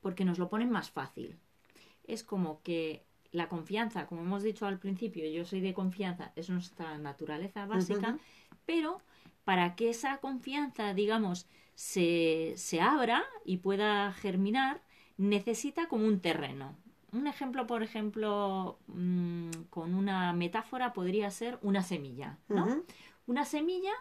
porque 0.00 0.24
nos 0.24 0.38
lo 0.38 0.48
ponen 0.48 0.70
más 0.70 0.90
fácil. 0.90 1.38
Es 2.04 2.22
como 2.24 2.62
que 2.62 3.04
la 3.32 3.48
confianza, 3.48 4.06
como 4.06 4.22
hemos 4.22 4.42
dicho 4.42 4.66
al 4.66 4.78
principio, 4.78 5.28
yo 5.28 5.44
soy 5.44 5.60
de 5.60 5.74
confianza, 5.74 6.32
es 6.36 6.50
nuestra 6.50 6.98
naturaleza 6.98 7.66
básica, 7.66 8.18
pero 8.66 9.00
para 9.44 9.76
que 9.76 9.90
esa 9.90 10.18
confianza, 10.18 10.94
digamos, 10.94 11.46
se, 11.74 12.54
se 12.56 12.80
abra 12.80 13.24
y 13.44 13.58
pueda 13.58 14.12
germinar, 14.12 14.82
necesita 15.16 15.88
como 15.88 16.06
un 16.06 16.20
terreno. 16.20 16.76
Un 17.12 17.26
ejemplo, 17.26 17.66
por 17.66 17.82
ejemplo, 17.82 18.78
mm, 18.88 19.50
con 19.70 19.94
una 19.94 20.32
metáfora 20.32 20.92
podría 20.92 21.30
ser 21.30 21.58
una 21.62 21.82
semilla, 21.82 22.38
¿no? 22.48 22.84
Una 23.26 23.44
semilla 23.44 23.92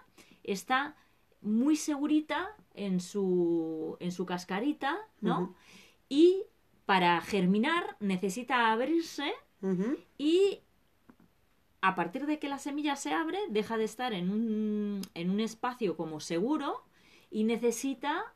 está 0.43 0.95
muy 1.41 1.75
segurita 1.75 2.55
en 2.73 2.99
su, 2.99 3.97
en 3.99 4.11
su 4.11 4.25
cascarita, 4.25 4.97
¿no? 5.21 5.55
Y 6.09 6.43
para 6.89 7.21
germinar 7.21 7.97
necesita 7.99 8.71
abrirse 8.71 9.31
y 10.17 10.61
a 11.81 11.93
partir 11.93 12.25
de 12.25 12.39
que 12.39 12.49
la 12.49 12.57
semilla 12.57 12.95
se 12.95 13.13
abre, 13.13 13.37
deja 13.51 13.77
de 13.77 13.83
estar 13.83 14.11
en 14.11 14.31
un, 14.31 15.01
en 15.13 15.29
un 15.29 15.39
espacio 15.39 15.95
como 15.95 16.19
seguro 16.19 16.81
y 17.29 17.43
necesita 17.43 18.33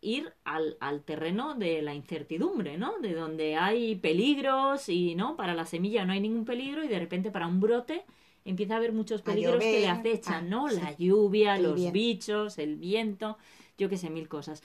ir 0.00 0.32
al, 0.44 0.78
al 0.80 1.02
terreno 1.02 1.54
de 1.56 1.82
la 1.82 1.92
incertidumbre, 1.92 2.78
¿no? 2.78 2.98
De 3.00 3.12
donde 3.12 3.56
hay 3.56 3.96
peligros 3.96 4.88
y, 4.88 5.14
¿no? 5.14 5.36
Para 5.36 5.52
la 5.52 5.66
semilla 5.66 6.06
no 6.06 6.14
hay 6.14 6.20
ningún 6.20 6.46
peligro 6.46 6.82
y 6.82 6.88
de 6.88 7.00
repente 7.00 7.30
para 7.30 7.48
un 7.48 7.60
brote 7.60 8.06
empieza 8.46 8.72
a 8.72 8.76
haber 8.78 8.92
muchos 8.92 9.20
peligros 9.20 9.58
que 9.58 9.80
le 9.80 9.88
acechan, 9.90 10.46
ah, 10.46 10.48
¿no? 10.48 10.70
sí. 10.70 10.76
La 10.76 10.96
lluvia, 10.96 11.56
El 11.56 11.64
los 11.64 11.92
bichos, 11.92 12.56
el 12.56 12.76
viento, 12.76 13.36
yo 13.76 13.90
qué 13.90 13.98
sé, 13.98 14.08
mil 14.08 14.26
cosas. 14.26 14.62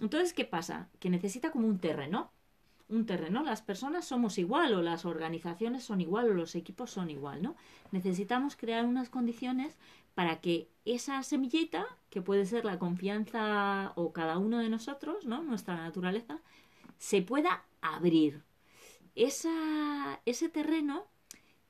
Entonces, 0.00 0.32
¿qué 0.32 0.44
pasa? 0.44 0.88
Que 0.98 1.08
necesita 1.08 1.52
como 1.52 1.68
un 1.68 1.78
terreno. 1.78 2.32
Un 2.88 3.06
terreno. 3.06 3.42
Las 3.42 3.62
personas 3.62 4.04
somos 4.06 4.38
igual, 4.38 4.74
o 4.74 4.82
las 4.82 5.04
organizaciones 5.04 5.84
son 5.84 6.00
igual, 6.00 6.30
o 6.30 6.34
los 6.34 6.54
equipos 6.54 6.90
son 6.90 7.10
igual, 7.10 7.42
¿no? 7.42 7.56
Necesitamos 7.92 8.56
crear 8.56 8.84
unas 8.84 9.08
condiciones 9.08 9.76
para 10.14 10.40
que 10.40 10.68
esa 10.84 11.22
semillita, 11.22 11.86
que 12.10 12.22
puede 12.22 12.46
ser 12.46 12.64
la 12.64 12.78
confianza 12.78 13.92
o 13.96 14.12
cada 14.12 14.38
uno 14.38 14.58
de 14.58 14.68
nosotros, 14.68 15.26
¿no? 15.26 15.42
Nuestra 15.42 15.76
naturaleza, 15.76 16.40
se 16.98 17.22
pueda 17.22 17.64
abrir. 17.80 18.42
Esa, 19.14 20.20
ese 20.24 20.48
terreno 20.48 21.04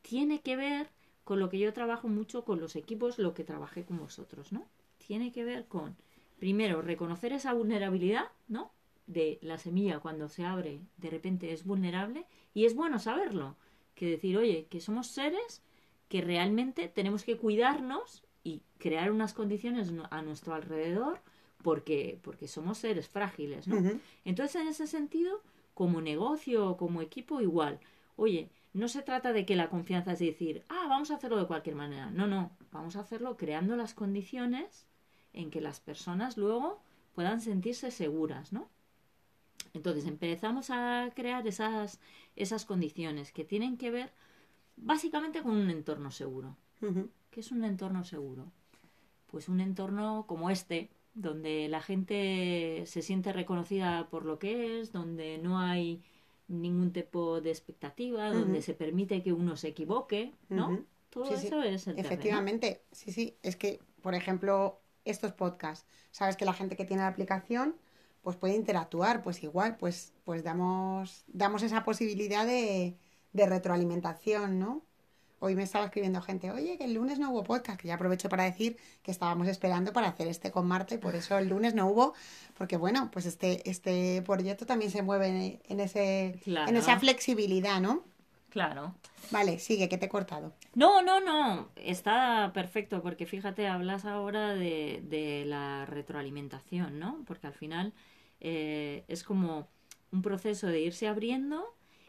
tiene 0.02 0.40
que 0.40 0.56
ver 0.56 0.90
con 1.24 1.40
lo 1.40 1.48
que 1.48 1.58
yo 1.58 1.72
trabajo 1.72 2.08
mucho 2.08 2.44
con 2.44 2.60
los 2.60 2.76
equipos, 2.76 3.18
lo 3.18 3.34
que 3.34 3.44
trabajé 3.44 3.84
con 3.84 3.98
vosotros, 3.98 4.52
¿no? 4.52 4.66
Tiene 4.98 5.32
que 5.32 5.44
ver 5.44 5.66
con, 5.66 5.96
primero, 6.38 6.82
reconocer 6.82 7.32
esa 7.32 7.52
vulnerabilidad, 7.54 8.30
¿no? 8.48 8.72
De 9.06 9.38
la 9.42 9.58
semilla 9.58 10.00
cuando 10.00 10.28
se 10.28 10.44
abre, 10.44 10.80
de 10.96 11.10
repente 11.10 11.52
es 11.52 11.64
vulnerable 11.64 12.26
y 12.54 12.64
es 12.64 12.74
bueno 12.74 12.98
saberlo. 12.98 13.56
Que 13.94 14.06
decir, 14.06 14.36
oye, 14.38 14.66
que 14.70 14.80
somos 14.80 15.08
seres 15.08 15.62
que 16.08 16.20
realmente 16.20 16.88
tenemos 16.88 17.24
que 17.24 17.36
cuidarnos 17.36 18.24
y 18.42 18.62
crear 18.78 19.10
unas 19.10 19.34
condiciones 19.34 19.92
a 20.10 20.22
nuestro 20.22 20.54
alrededor 20.54 21.20
porque, 21.62 22.18
porque 22.22 22.46
somos 22.46 22.78
seres 22.78 23.08
frágiles, 23.08 23.66
¿no? 23.66 23.76
Entonces, 24.24 24.60
en 24.60 24.68
ese 24.68 24.86
sentido, 24.86 25.40
como 25.72 26.00
negocio 26.00 26.68
o 26.68 26.76
como 26.76 27.00
equipo, 27.00 27.40
igual. 27.40 27.80
Oye, 28.16 28.50
no 28.74 28.88
se 28.88 29.02
trata 29.02 29.32
de 29.32 29.46
que 29.46 29.56
la 29.56 29.70
confianza 29.70 30.12
es 30.12 30.18
decir, 30.18 30.64
ah, 30.68 30.86
vamos 30.88 31.10
a 31.10 31.14
hacerlo 31.14 31.38
de 31.38 31.46
cualquier 31.46 31.74
manera. 31.74 32.10
No, 32.10 32.26
no, 32.26 32.50
vamos 32.70 32.96
a 32.96 33.00
hacerlo 33.00 33.36
creando 33.36 33.76
las 33.76 33.94
condiciones 33.94 34.86
en 35.32 35.50
que 35.50 35.60
las 35.60 35.80
personas 35.80 36.36
luego 36.36 36.82
puedan 37.14 37.40
sentirse 37.40 37.90
seguras, 37.90 38.52
¿no? 38.52 38.68
Entonces 39.74 40.06
empezamos 40.06 40.70
a 40.70 41.10
crear 41.14 41.46
esas, 41.46 42.00
esas 42.36 42.64
condiciones 42.64 43.32
que 43.32 43.44
tienen 43.44 43.76
que 43.76 43.90
ver 43.90 44.12
básicamente 44.76 45.42
con 45.42 45.52
un 45.56 45.68
entorno 45.68 46.10
seguro. 46.10 46.56
Ujú. 46.80 47.10
¿Qué 47.30 47.40
es 47.40 47.50
un 47.50 47.64
entorno 47.64 48.04
seguro? 48.04 48.50
Pues 49.26 49.48
un 49.48 49.60
entorno 49.60 50.24
como 50.28 50.48
este, 50.48 50.90
donde 51.14 51.68
la 51.68 51.80
gente 51.82 52.84
se 52.86 53.02
siente 53.02 53.32
reconocida 53.32 54.08
por 54.08 54.24
lo 54.24 54.38
que 54.38 54.80
es, 54.80 54.92
donde 54.92 55.38
no 55.38 55.58
hay 55.58 56.02
ningún 56.46 56.92
tipo 56.92 57.40
de 57.40 57.50
expectativa, 57.50 58.32
donde 58.32 58.62
se 58.62 58.74
permite 58.74 59.22
que 59.22 59.32
uno 59.32 59.56
se 59.56 59.68
equivoque, 59.68 60.34
¿no? 60.48 60.84
Todo 61.10 61.24
Sí, 61.26 61.36
sí. 61.36 61.46
eso 61.48 61.62
es 61.62 61.86
el 61.86 61.96
terreno. 61.96 62.06
Efectivamente, 62.14 62.82
sí, 62.92 63.10
sí. 63.12 63.36
Es 63.42 63.56
que, 63.56 63.80
por 64.02 64.14
ejemplo, 64.14 64.80
estos 65.04 65.32
podcasts, 65.32 65.86
sabes 66.10 66.36
que 66.36 66.44
la 66.44 66.52
gente 66.52 66.76
que 66.76 66.84
tiene 66.84 67.02
la 67.02 67.08
aplicación, 67.08 67.76
pues 68.24 68.36
puede 68.36 68.54
interactuar, 68.56 69.22
pues 69.22 69.42
igual, 69.44 69.76
pues, 69.76 70.12
pues 70.24 70.42
damos, 70.42 71.24
damos 71.28 71.62
esa 71.62 71.84
posibilidad 71.84 72.44
de, 72.46 72.96
de 73.34 73.46
retroalimentación, 73.46 74.58
¿no? 74.58 74.82
Hoy 75.40 75.54
me 75.54 75.62
estaba 75.62 75.84
escribiendo 75.84 76.22
gente, 76.22 76.50
oye, 76.50 76.78
que 76.78 76.84
el 76.84 76.94
lunes 76.94 77.18
no 77.18 77.30
hubo 77.30 77.44
podcast, 77.44 77.78
que 77.78 77.88
ya 77.88 77.96
aprovecho 77.96 78.30
para 78.30 78.44
decir 78.44 78.78
que 79.02 79.10
estábamos 79.10 79.46
esperando 79.46 79.92
para 79.92 80.08
hacer 80.08 80.26
este 80.26 80.50
con 80.50 80.66
Marta 80.66 80.94
y 80.94 80.98
por 80.98 81.14
eso 81.14 81.36
el 81.36 81.48
lunes 81.48 81.74
no 81.74 81.86
hubo, 81.86 82.14
porque 82.56 82.78
bueno, 82.78 83.10
pues 83.12 83.26
este, 83.26 83.68
este 83.68 84.22
proyecto 84.22 84.64
también 84.64 84.90
se 84.90 85.02
mueve 85.02 85.60
en, 85.68 85.80
ese, 85.80 86.40
Claro. 86.44 86.70
en 86.70 86.76
esa 86.78 86.98
flexibilidad, 86.98 87.78
¿no? 87.78 88.04
Claro. 88.48 88.94
Vale, 89.30 89.58
sigue, 89.58 89.88
que 89.90 89.98
te 89.98 90.06
he 90.06 90.08
cortado. 90.08 90.54
No, 90.74 91.02
no, 91.02 91.20
no, 91.20 91.68
está 91.76 92.52
perfecto, 92.54 93.02
porque 93.02 93.26
fíjate, 93.26 93.66
hablas 93.66 94.06
ahora 94.06 94.54
de, 94.54 95.02
de 95.04 95.44
la 95.44 95.84
retroalimentación, 95.84 96.98
¿no? 96.98 97.18
Porque 97.26 97.48
al 97.48 97.54
final 97.54 97.92
eh, 98.44 99.04
es 99.08 99.24
como 99.24 99.66
un 100.12 100.22
proceso 100.22 100.68
de 100.68 100.80
irse 100.80 101.08
abriendo 101.08 101.64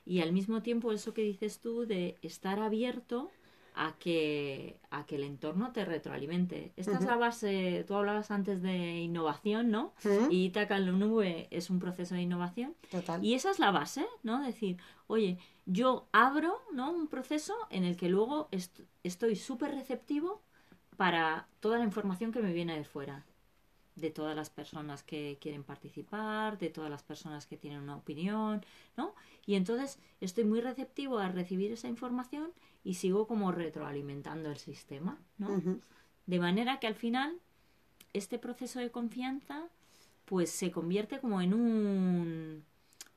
y 0.06 0.20
al 0.22 0.32
mismo 0.32 0.62
tiempo 0.62 0.92
eso 0.92 1.13
que 1.15 1.24
dices 1.24 1.60
tú 1.60 1.88
de 1.88 2.18
estar 2.22 2.60
abierto 2.60 3.32
a 3.74 3.96
que, 4.00 4.80
a 4.89 5.06
que 5.06 5.15
el 5.15 5.24
entorno 5.24 5.72
te 5.74 5.84
retroalimente. 5.84 6.72
Esta 6.77 6.94
es 6.94 7.06
la 7.06 7.15
base, 7.18 7.84
tú 7.88 7.96
hablabas 7.96 8.32
antes 8.32 8.62
de 8.62 9.00
innovación, 9.00 9.70
¿no? 9.72 9.94
Ujú. 10.06 10.27
Y 10.32 10.46
Itaca 10.46 10.77
en 10.77 10.86
la 10.86 10.92
nube 10.94 11.48
es 11.51 11.70
un 11.70 11.80
proceso 11.80 12.15
de 12.15 12.22
innovación. 12.22 12.75
Total. 12.92 13.24
Y 13.25 13.34
esa 13.34 13.50
es 13.51 13.60
la 13.60 13.72
base, 13.72 14.06
¿no? 14.24 14.42
Decir, 14.46 14.77
oye, 15.08 15.39
yo 15.65 16.08
abro, 16.13 16.62
¿no? 16.72 16.92
Un 16.92 17.08
proceso 17.08 17.54
en 17.70 17.84
el 17.84 17.98
que 17.98 18.08
luego 18.08 18.48
est- 18.51 18.82
estoy 19.04 19.36
súper 19.36 19.72
receptivo 19.72 20.42
para 20.96 21.48
toda 21.60 21.77
la 21.77 21.84
información 21.84 22.32
que 22.32 22.39
me 22.42 22.54
viene 22.54 22.77
de 22.77 22.86
fuera. 22.86 23.25
De 23.96 24.12
todas 24.12 24.36
las 24.36 24.50
personas 24.50 25.04
que 25.04 25.38
quieren 25.42 25.64
participar, 25.64 26.58
de 26.58 26.70
todas 26.70 26.90
las 26.90 27.04
personas 27.04 27.48
que 27.48 27.58
tienen 27.58 27.80
una 27.82 27.96
opinión, 27.96 28.66
¿no? 28.98 29.16
Y 29.46 29.56
entonces 29.56 30.00
estoy 30.20 30.44
muy 30.44 30.60
receptivo 30.62 31.18
a 31.20 31.30
recibir 31.30 31.72
esa 31.72 31.88
información 31.88 32.52
y 32.84 32.96
sigo 32.96 33.25
como 33.28 33.52
retroalimentando 33.54 34.50
el 34.52 34.58
sistema, 34.58 35.18
¿no? 35.38 35.64
De 36.25 36.40
manera 36.40 36.80
que 36.80 36.88
al 36.88 36.96
final 36.96 37.40
este 38.14 38.40
proceso 38.40 38.80
de 38.80 38.92
confianza 38.92 39.68
pues 40.25 40.50
se 40.52 40.72
convierte 40.72 41.20
como 41.20 41.42
en 41.42 41.54
un 41.54 42.66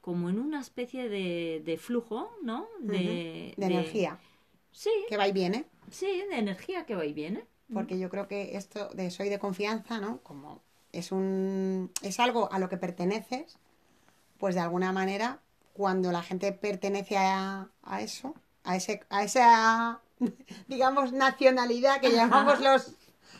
como 0.00 0.30
en 0.30 0.38
una 0.38 0.60
especie 0.60 1.08
de, 1.08 1.62
de 1.64 1.76
flujo, 1.78 2.30
¿no? 2.42 2.68
De, 2.80 3.54
de 3.56 3.66
energía, 3.66 4.18
Sí, 4.72 4.90
que 5.06 5.16
va 5.16 5.28
y 5.28 5.32
viene, 5.32 5.66
sí, 5.90 6.06
de 6.30 6.38
energía 6.38 6.86
que 6.86 6.94
va 6.94 7.04
y 7.06 7.12
viene. 7.12 7.46
porque 7.72 7.98
yo 7.98 8.08
creo 8.10 8.28
que 8.28 8.56
esto 8.56 8.88
de 8.94 9.10
soy 9.10 9.28
de 9.28 9.38
confianza, 9.38 10.00
¿no? 10.00 10.22
Como 10.22 10.62
es 10.98 11.12
un 11.12 11.90
es 12.02 12.20
algo 12.20 12.52
a 12.52 12.58
lo 12.58 12.68
que 12.68 12.76
perteneces, 12.76 13.58
pues 14.38 14.54
de 14.54 14.60
alguna 14.60 14.92
manera 14.92 15.40
cuando 15.72 16.10
la 16.12 16.22
gente 16.22 16.52
pertenece 16.52 17.16
a, 17.16 17.68
a 17.82 18.00
eso, 18.02 18.34
a 18.64 18.76
ese 18.76 19.00
a 19.10 19.22
esa 19.24 20.00
digamos 20.68 21.12
nacionalidad 21.12 22.00
que 22.00 22.12
llamamos 22.12 22.60
los 22.60 22.94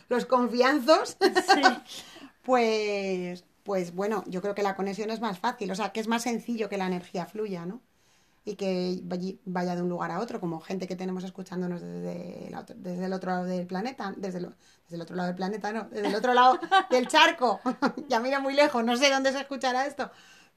los 0.09 0.25
confianzos, 0.25 1.17
Sí. 1.19 1.61
pues 2.43 3.43
pues 3.63 3.93
bueno, 3.93 4.23
yo 4.25 4.41
creo 4.41 4.55
que 4.55 4.63
la 4.63 4.75
conexión 4.75 5.11
es 5.11 5.21
más 5.21 5.37
fácil, 5.37 5.69
o 5.71 5.75
sea, 5.75 5.91
que 5.91 5.99
es 5.99 6.07
más 6.07 6.23
sencillo 6.23 6.69
que 6.69 6.77
la 6.77 6.87
energía 6.87 7.27
fluya, 7.27 7.65
¿no? 7.67 7.81
Y 8.45 8.55
que 8.55 9.01
vaya- 9.45 9.75
de 9.75 9.81
un 9.81 9.89
lugar 9.89 10.11
a 10.11 10.19
otro, 10.19 10.39
como 10.39 10.59
gente 10.59 10.87
que 10.87 10.95
tenemos 10.95 11.23
escuchándonos 11.23 11.81
desde, 11.81 12.49
la 12.49 12.61
otro- 12.61 12.75
desde 12.79 13.05
el 13.05 13.13
otro 13.13 13.31
lado 13.31 13.45
del 13.45 13.67
planeta, 13.67 14.13
desde, 14.17 14.41
lo- 14.41 14.49
desde 14.83 14.95
el 14.95 15.01
otro 15.01 15.15
lado 15.15 15.27
del 15.27 15.35
planeta, 15.35 15.71
no, 15.71 15.83
desde 15.89 16.07
el 16.07 16.15
otro 16.15 16.33
lado 16.33 16.59
del 16.89 17.07
charco, 17.07 17.59
ya 18.07 18.19
mira 18.19 18.39
muy 18.39 18.53
lejos, 18.53 18.83
no 18.83 18.95
sé 18.97 19.09
dónde 19.11 19.31
se 19.31 19.39
escuchará 19.41 19.85
esto, 19.85 20.09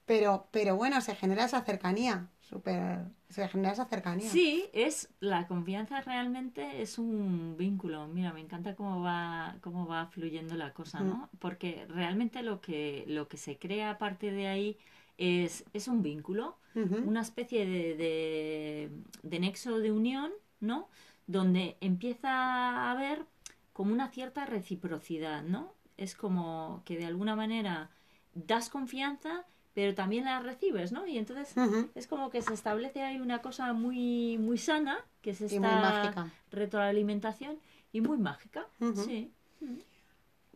Pero, 0.04 0.48
pero 0.50 0.76
bueno, 0.76 1.00
se 1.00 1.14
genera 1.14 1.44
esa 1.44 1.62
cercanía, 1.62 2.28
súper, 2.40 3.04
se 3.28 3.46
genera 3.48 3.72
esa 3.72 3.84
cercanía. 3.84 4.28
Sí, 4.30 4.64
es 4.72 5.08
la 5.20 5.46
confianza 5.46 6.00
realmente 6.00 6.82
es 6.82 6.98
un 6.98 7.56
vínculo. 7.56 8.08
Mira, 8.08 8.32
me 8.32 8.40
encanta 8.40 8.74
cómo 8.74 9.00
va 9.00 9.56
cómo 9.60 9.86
va 9.86 10.06
fluyendo 10.06 10.56
la 10.56 10.72
cosa, 10.72 11.00
¿no? 11.00 11.30
Porque 11.38 11.86
realmente 11.88 12.42
lo 12.42 12.60
que 12.60 13.04
lo 13.06 13.28
que 13.28 13.36
se 13.36 13.58
crea 13.58 13.90
a 13.90 13.98
partir 13.98 14.32
de 14.34 14.48
ahí 14.48 14.76
es, 15.18 15.64
es 15.72 15.88
un 15.88 16.02
vínculo, 16.02 16.56
una 16.74 17.20
especie 17.20 17.66
de, 17.66 17.96
de, 17.96 18.90
de 19.22 19.40
nexo 19.40 19.78
de 19.78 19.92
unión, 19.92 20.32
¿no? 20.60 20.88
Donde 21.26 21.76
empieza 21.80 22.30
a 22.30 22.90
haber 22.92 23.26
como 23.74 23.92
una 23.92 24.08
cierta 24.08 24.46
reciprocidad, 24.46 25.42
¿no? 25.42 25.74
Es 25.98 26.14
como 26.14 26.82
que 26.86 26.96
de 26.96 27.04
alguna 27.04 27.36
manera 27.36 27.90
das 28.34 28.70
confianza, 28.70 29.44
pero 29.74 29.94
también 29.94 30.24
la 30.24 30.40
recibes, 30.40 30.92
¿no? 30.92 31.06
Y 31.06 31.18
entonces 31.18 31.54
es 31.94 32.06
como 32.06 32.30
que 32.30 32.40
se 32.42 32.54
establece 32.54 33.02
ahí 33.02 33.20
una 33.20 33.40
cosa 33.42 33.72
muy, 33.74 34.38
muy 34.38 34.56
sana, 34.58 34.98
que 35.20 35.30
es 35.30 35.40
Y 35.42 35.44
esta 35.44 35.60
muy 35.60 35.70
mágica. 35.70 36.30
retroalimentación 36.50 37.58
y 37.92 38.00
muy 38.00 38.16
mágica. 38.18 38.66
Sí. 39.04 39.30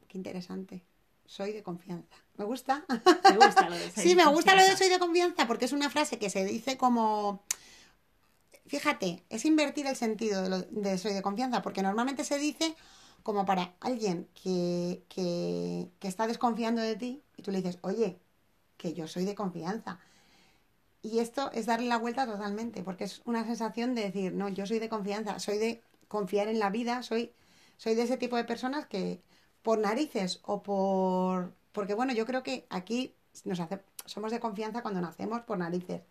Qué 0.08 0.18
interesante. 0.18 0.82
Soy 1.26 1.52
de 1.52 1.62
confianza. 1.62 2.16
Me 2.37 2.45
gusta. 2.45 2.85
Me 2.88 3.37
gusta 3.37 3.68
lo 3.68 3.76
de 3.76 3.90
soy 3.95 4.02
Sí, 4.02 4.09
de 4.11 4.16
me 4.16 4.26
gusta 4.26 4.54
lo 4.54 4.62
de 4.62 4.76
soy 4.76 4.88
de 4.88 4.99
confianza 4.99 5.47
porque 5.47 5.64
es 5.64 5.73
una 5.73 5.90
frase 5.90 6.18
que 6.18 6.30
se 6.30 6.45
dice 6.45 6.76
como... 6.76 7.42
Fíjate, 8.66 9.23
es 9.28 9.45
invertir 9.45 9.87
el 9.87 9.95
sentido 9.97 10.42
de, 10.42 10.49
lo- 10.49 10.62
de 10.62 10.99
soy 10.99 11.12
de 11.14 11.23
confianza 11.23 11.62
porque 11.62 11.83
normalmente 11.83 12.25
se 12.25 12.38
dice 12.38 12.75
como 13.23 13.45
para 13.45 13.75
alguien 13.80 14.28
que, 14.42 15.02
que, 15.09 15.88
que 16.00 16.09
está 16.09 16.26
desconfiando 16.26 16.83
de 16.83 16.97
ti 16.97 17.23
y 17.37 17.42
tú 17.42 17.50
le 17.52 17.59
dices, 17.62 17.78
oye, 17.83 18.18
que 18.76 18.92
yo 18.92 19.06
soy 19.06 19.25
de 19.25 19.35
confianza. 19.37 19.99
Y 21.02 21.21
esto 21.21 21.50
es 21.52 21.66
darle 21.66 21.87
la 21.88 21.99
vuelta 21.99 22.26
totalmente 22.26 22.83
porque 22.83 23.04
es 23.04 23.23
una 23.25 23.45
sensación 23.45 23.95
de 23.95 24.02
decir, 24.02 24.33
no, 24.33 24.49
yo 24.49 24.66
soy 24.66 24.80
de 24.80 24.88
confianza, 24.88 25.38
soy 25.38 25.59
de 25.59 25.83
confiar 26.09 26.49
en 26.49 26.59
la 26.59 26.71
vida, 26.71 27.02
soy, 27.04 27.33
soy 27.76 27.95
de 27.95 28.02
ese 28.02 28.16
tipo 28.16 28.37
de 28.37 28.45
personas 28.45 28.87
que 28.87 29.21
por 29.66 29.80
narices 29.80 30.38
o 30.44 30.62
por... 30.62 31.52
Porque 31.73 31.94
bueno, 31.94 32.12
yo 32.12 32.25
creo 32.25 32.44
que 32.44 32.66
aquí 32.70 33.16
nos 33.44 33.58
hace, 33.58 33.80
somos 34.04 34.30
de 34.30 34.38
confianza 34.38 34.80
cuando 34.80 35.00
nacemos 35.00 35.40
por 35.40 35.58
narices, 35.58 36.02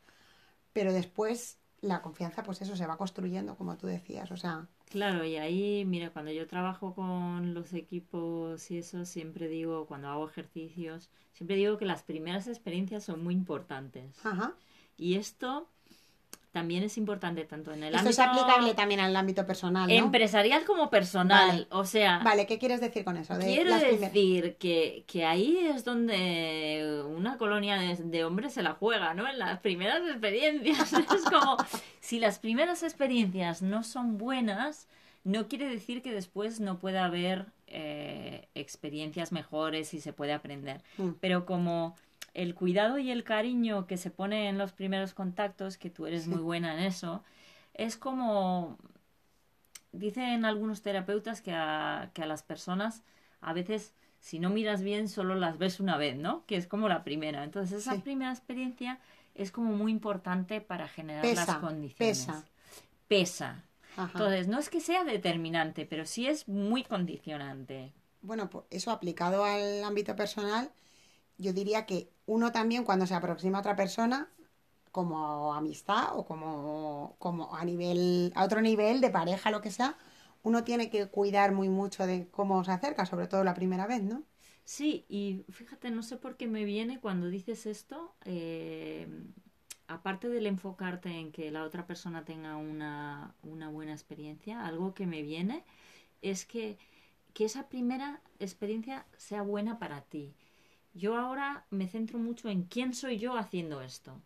pero 0.73 0.91
después 0.91 1.57
la 1.79 2.01
confianza, 2.01 2.43
pues 2.43 2.61
eso 2.61 2.75
se 2.75 2.85
va 2.85 2.97
construyendo, 2.97 3.55
como 3.55 3.77
tú 3.77 3.87
decías, 3.87 4.29
o 4.31 4.37
sea, 4.37 4.67
Claro, 4.89 5.23
y 5.23 5.37
ahí, 5.37 5.85
mira, 5.85 6.09
cuando 6.11 6.31
yo 6.31 6.47
trabajo 6.47 6.93
con 6.93 7.53
los 7.53 7.71
equipos 7.73 8.69
y 8.71 8.79
eso, 8.79 9.05
siempre 9.05 9.47
digo, 9.47 9.85
cuando 9.87 10.09
hago 10.09 10.27
ejercicios, 10.27 11.09
siempre 11.31 11.55
digo 11.55 11.77
que 11.77 11.85
las 11.85 12.03
primeras 12.03 12.47
experiencias 12.49 13.05
son 13.05 13.23
muy 13.23 13.33
importantes. 13.33 14.17
ajá. 14.25 14.53
Y 14.97 15.15
esto 15.15 15.69
también 16.55 16.83
es 16.83 16.97
importante 16.97 17.43
tanto 17.43 17.73
en 17.73 17.83
el 17.83 17.93
Esto 17.93 18.07
es 18.07 18.17
ámbito 18.17 18.45
aplicable 18.45 18.73
también 18.75 19.01
al 19.01 19.13
ámbito 19.13 19.45
personal, 19.45 19.89
¿no? 19.89 19.93
empresarial 19.93 20.63
como 20.63 20.89
personal. 20.89 21.49
Vale. 21.49 21.67
O 21.69 21.83
sea, 21.83 22.19
Vale, 22.19 22.45
¿qué 22.45 22.57
quieres 22.57 22.79
decir 22.79 23.03
con 23.03 23.17
eso? 23.17 23.37
De 23.37 23.43
quiero 23.43 23.71
las 23.71 23.81
decir 23.81 24.55
que, 24.55 25.03
que 25.05 25.25
ahí 25.25 25.57
es 25.57 25.83
donde 25.83 27.03
una 27.09 27.37
colonia 27.37 27.75
de, 27.75 27.97
de 27.97 28.23
hombres 28.23 28.53
se 28.53 28.63
la 28.63 28.71
juega, 28.71 29.13
¿no? 29.13 29.27
En 29.27 29.37
las 29.37 29.59
primeras 29.59 29.99
experiencias. 30.07 30.93
Es 31.15 31.23
como, 31.29 31.57
si 31.99 32.19
las 32.19 32.39
primeras 32.39 32.83
experiencias 32.83 33.61
no 33.61 33.83
son 33.83 34.17
buenas, 34.17 34.87
no 35.25 35.49
quiere 35.49 35.67
decir 35.67 36.01
que 36.01 36.13
después 36.13 36.61
no 36.61 36.79
pueda 36.79 37.03
haber 37.03 37.47
eh, 37.67 38.47
experiencias 38.55 39.33
mejores 39.33 39.93
y 39.93 39.99
se 39.99 40.13
puede 40.13 40.31
aprender. 40.31 40.81
Mm. 40.97 41.09
Pero 41.19 41.45
como 41.45 41.97
el 42.35 42.53
cuidado 42.53 42.99
y 42.99 43.09
el 43.09 43.23
cariño 43.23 43.87
que 43.87 43.97
se 43.97 44.11
pone 44.11 44.47
en 44.49 44.57
los 44.59 44.71
primeros 44.73 45.13
contactos, 45.15 45.77
que 45.77 45.89
tú 45.89 46.05
eres 46.05 46.27
muy 46.27 46.41
buena 46.41 46.73
en 46.73 46.81
eso, 46.81 47.23
es 47.73 47.97
como 47.97 48.77
dicen 49.91 50.45
algunos 50.45 50.81
terapeutas 50.81 51.41
que 51.41 51.53
a, 51.53 52.11
que 52.13 52.21
a 52.23 52.27
las 52.27 52.43
personas 52.43 53.01
a 53.41 53.53
veces 53.53 53.93
si 54.19 54.39
no 54.39 54.49
miras 54.49 54.81
bien 54.81 55.07
solo 55.07 55.35
las 55.35 55.57
ves 55.57 55.79
una 55.79 55.97
vez, 55.97 56.17
¿no? 56.17 56.45
Que 56.47 56.57
es 56.57 56.67
como 56.67 56.89
la 56.89 57.03
primera. 57.03 57.43
Entonces 57.43 57.81
esa 57.81 57.93
Sí. 57.93 58.01
primera 58.01 58.31
experiencia 58.31 58.99
es 59.35 59.51
como 59.51 59.71
muy 59.73 59.91
importante 59.91 60.61
para 60.61 60.87
generar 60.87 61.23
las 61.25 61.55
condiciones. 61.57 62.25
pesa. 62.25 62.43
Pesa. 63.07 63.63
Ajá. 63.97 64.11
Entonces 64.13 64.47
no 64.47 64.59
es 64.59 64.69
que 64.69 64.81
sea 64.81 65.03
determinante, 65.03 65.85
pero 65.85 66.05
sí 66.05 66.27
es 66.27 66.47
muy 66.47 66.83
condicionante. 66.83 67.93
Bueno, 68.21 68.49
pues 68.49 68.65
eso 68.71 68.91
aplicado 68.91 69.45
al 69.45 69.83
ámbito 69.83 70.15
personal, 70.15 70.71
yo 71.37 71.53
diría 71.53 71.85
que 71.85 72.09
uno 72.25 72.51
también 72.51 72.83
cuando 72.85 73.05
se 73.07 73.15
aproxima 73.15 73.57
a 73.59 73.61
otra 73.61 73.75
persona, 73.75 74.29
como 74.91 75.53
amistad 75.53 76.17
o 76.17 76.25
como, 76.25 77.15
como 77.19 77.55
a 77.55 77.65
nivel, 77.65 78.31
a 78.35 78.43
otro 78.45 78.61
nivel 78.61 79.01
de 79.01 79.09
pareja, 79.11 79.51
lo 79.51 79.61
que 79.61 79.71
sea, 79.71 79.97
uno 80.43 80.63
tiene 80.63 80.89
que 80.89 81.07
cuidar 81.09 81.51
muy 81.53 81.69
mucho 81.69 82.07
de 82.07 82.29
cómo 82.31 82.63
se 82.63 82.71
acerca, 82.71 83.05
sobre 83.05 83.27
todo 83.27 83.43
la 83.43 83.53
primera 83.55 83.87
vez, 83.87 84.03
¿no? 84.03 84.23
Sí, 84.63 85.05
y 85.09 85.45
fíjate, 85.49 85.91
no 85.91 86.01
sé 86.03 86.17
por 86.17 86.37
qué 86.37 86.47
me 86.47 86.65
viene 86.65 86.99
cuando 86.99 87.27
dices 87.29 87.65
esto, 87.67 88.15
eh, 88.25 89.07
aparte 89.87 90.27
del 90.29 90.47
enfocarte 90.47 91.09
en 91.09 91.31
que 91.31 91.51
la 91.51 91.63
otra 91.63 91.85
persona 91.85 92.25
tenga 92.25 92.57
una, 92.57 93.35
una 93.43 93.69
buena 93.69 93.91
experiencia, 93.93 94.65
algo 94.65 94.93
que 94.95 95.05
me 95.05 95.21
viene 95.21 95.63
es 96.21 96.45
que, 96.45 96.77
que 97.33 97.45
esa 97.45 97.69
primera 97.69 98.21
experiencia 98.39 99.05
sea 99.17 99.41
buena 99.43 99.79
para 99.79 100.01
ti. 100.03 100.35
Yo 100.95 101.15
ahora 101.17 101.65
me 101.69 101.87
centro 101.87 102.17
mucho 102.17 102.49
en 102.49 102.63
quién 102.63 102.93
soy 102.95 103.19
yo 103.19 103.37
haciendo 103.37 103.81
esto. 103.81 104.19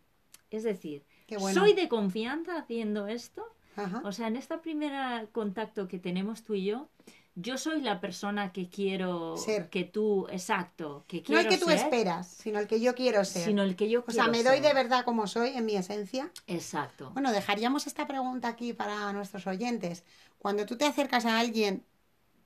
Es 0.50 0.62
decir, 0.62 1.04
bueno. 1.38 1.60
¿soy 1.60 1.74
de 1.74 1.88
confianza 1.88 2.56
haciendo 2.56 3.06
esto? 3.08 3.44
Ajá. 3.76 4.00
O 4.04 4.12
sea, 4.12 4.28
en 4.28 4.36
este 4.36 4.56
primer 4.58 5.28
contacto 5.30 5.86
que 5.88 5.98
tenemos 5.98 6.42
tú 6.44 6.54
y 6.54 6.64
yo, 6.64 6.88
yo 7.34 7.58
soy 7.58 7.80
la 7.82 8.00
persona 8.00 8.52
que 8.52 8.68
quiero 8.68 9.36
Ser. 9.36 9.68
que 9.70 9.84
tú, 9.84 10.26
exacto, 10.30 11.04
que 11.08 11.18
No 11.18 11.24
quiero 11.24 11.40
el 11.40 11.48
que 11.48 11.58
tú 11.58 11.66
ser, 11.66 11.76
esperas, 11.76 12.28
sino 12.28 12.58
el 12.58 12.66
que 12.66 12.80
yo 12.80 12.94
quiero 12.94 13.24
ser. 13.24 13.44
sino 13.44 13.62
el 13.62 13.76
que 13.76 13.88
yo 13.88 14.04
o 14.06 14.10
sea, 14.10 14.24
quiero 14.24 14.30
me 14.30 14.42
doy 14.42 14.58
ser. 14.58 14.62
de 14.68 14.74
verdad 14.74 15.04
como 15.04 15.26
soy 15.26 15.50
en 15.56 15.64
mi 15.64 15.76
esencia. 15.76 16.30
Exacto. 16.46 17.10
Bueno, 17.12 17.32
dejaríamos 17.32 17.86
esta 17.86 18.06
pregunta 18.06 18.48
aquí 18.48 18.72
para 18.72 19.12
nuestros 19.12 19.46
oyentes. 19.46 20.04
Cuando 20.38 20.66
tú 20.66 20.76
te 20.76 20.84
acercas 20.86 21.24
a 21.26 21.38
alguien, 21.38 21.84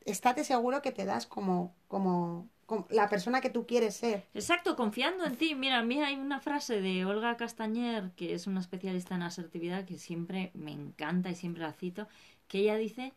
estate 0.05 0.45
seguro 0.45 0.83
que 0.83 0.93
te 0.93 1.05
das 1.05 1.27
como, 1.27 1.75
como 1.89 2.49
la 2.91 3.09
persona 3.09 3.41
que 3.41 3.51
tú 3.51 3.67
quieres 3.67 3.97
ser. 3.97 4.25
Exacto, 4.35 4.77
confiando 4.77 5.25
en 5.25 5.37
ti. 5.37 5.55
Mira, 5.55 5.79
a 5.79 5.83
mí 5.83 6.03
hay 6.03 6.17
una 6.17 6.41
frase 6.41 6.81
de 6.81 7.05
Olga 7.05 7.37
Castañer, 7.37 8.11
que 8.17 8.35
es 8.35 8.47
una 8.47 8.61
especialista 8.61 9.15
en 9.15 9.23
asertividad, 9.23 9.85
que 9.85 9.99
siempre 9.99 10.51
me 10.55 10.73
encanta 10.73 11.31
y 11.31 11.35
siempre 11.35 11.63
la 11.63 11.73
cito, 11.73 12.09
que 12.49 12.61
ella 12.61 12.77
dice 12.77 13.13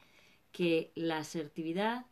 que 0.51 0.91
la 0.95 1.19
asertividad 1.19 2.05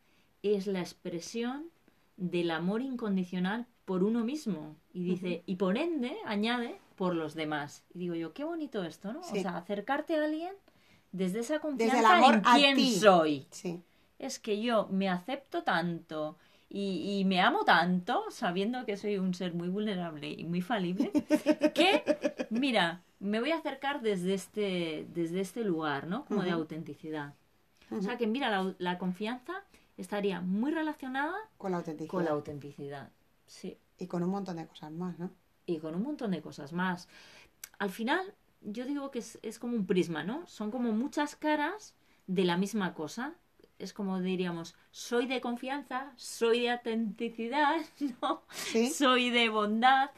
es 0.43 0.67
la 0.67 0.80
expresión 0.80 1.69
del 2.17 2.52
amor 2.52 2.82
incondicional 2.82 3.67
por 3.86 4.04
uno 4.04 4.24
mismo. 4.24 4.76
Y 4.93 5.04
dice, 5.04 5.43
y 5.45 5.56
por 5.56 5.78
ende, 5.78 6.15
añade, 6.26 6.80
por 6.95 7.15
los 7.15 7.36
demás. 7.36 7.84
Y 7.93 8.00
digo 8.00 8.15
yo, 8.15 8.34
qué 8.34 8.43
bonito 8.43 8.84
esto, 8.84 9.13
¿no? 9.13 9.24
Sí. 9.24 9.39
O 9.39 9.41
sea, 9.41 9.58
acercarte 9.58 10.15
a 10.15 10.24
alguien 10.24 10.54
desde 11.12 11.39
esa 11.39 11.60
confianza 11.60 12.00
el 12.00 12.06
amor 12.06 12.36
en 12.36 12.41
a 12.45 12.56
quién 12.56 12.76
ti. 12.76 12.95
soy 12.95 13.48
Sí. 13.52 13.82
es 14.19 14.39
que 14.39 14.62
yo 14.62 14.88
me 14.91 15.10
acepto 15.10 15.63
tanto 15.63 16.38
y, 16.69 17.19
y 17.19 17.25
me 17.25 17.41
amo 17.41 17.63
tanto, 17.63 18.25
sabiendo 18.32 18.86
que 18.86 18.97
soy 18.97 19.17
un 19.17 19.34
ser 19.34 19.54
muy 19.54 19.69
vulnerable 19.69 20.30
y 20.32 20.43
muy 20.45 20.62
falible, 20.62 21.12
que, 21.73 22.47
mira, 22.49 23.01
me 23.19 23.39
voy 23.39 23.51
a 23.51 23.58
acercar 23.58 24.01
desde 24.01 24.34
este, 24.34 25.08
desde 25.13 25.41
este 25.41 25.63
lugar, 25.63 26.08
¿no? 26.08 26.25
Como 26.25 26.43
de 26.43 26.51
autenticidad. 26.51 27.34
O 27.91 28.01
sea 28.01 28.17
que, 28.17 28.28
mira, 28.28 28.49
la, 28.49 28.73
la 28.80 28.97
confianza 28.97 29.63
estaría 29.97 30.41
muy 30.41 30.71
relacionada 30.71 31.36
Con 31.58 31.71
la 31.71 31.78
autenticidad. 31.78 32.12
con 32.12 32.25
la 32.25 32.32
autenticidad. 32.32 33.12
Sí. 33.45 33.78
Y 33.97 34.08
con 34.08 34.23
un 34.23 34.30
montón 34.32 34.58
de 34.58 34.67
cosas 34.67 34.91
más, 34.91 35.17
¿no? 35.19 35.32
Y 35.65 35.78
con 35.80 35.95
un 35.95 36.04
montón 36.04 36.32
de 36.32 36.41
cosas 36.41 36.73
más. 36.73 37.08
Al 37.80 37.89
final, 37.91 38.34
yo 38.62 38.86
digo 38.86 39.12
que 39.12 39.19
es, 39.19 39.39
es 39.41 39.60
como 39.60 39.75
un 39.75 39.86
prisma, 39.86 40.23
¿no? 40.23 40.45
Son 40.47 40.71
como 40.71 40.91
muchas 40.91 41.36
caras 41.36 41.93
de 42.28 42.43
la 42.43 42.58
misma 42.58 42.93
cosa. 42.93 43.36
Es 43.78 43.94
como 43.94 44.22
diríamos, 44.22 44.76
soy 44.92 45.28
de 45.28 45.42
confianza, 45.42 46.14
soy 46.16 46.62
de 46.62 46.72
autenticidad, 46.72 47.76
¿no? 48.22 48.44
Sí. 48.52 48.90
Soy 48.90 49.30
de 49.30 49.50
bondad. 49.50 50.12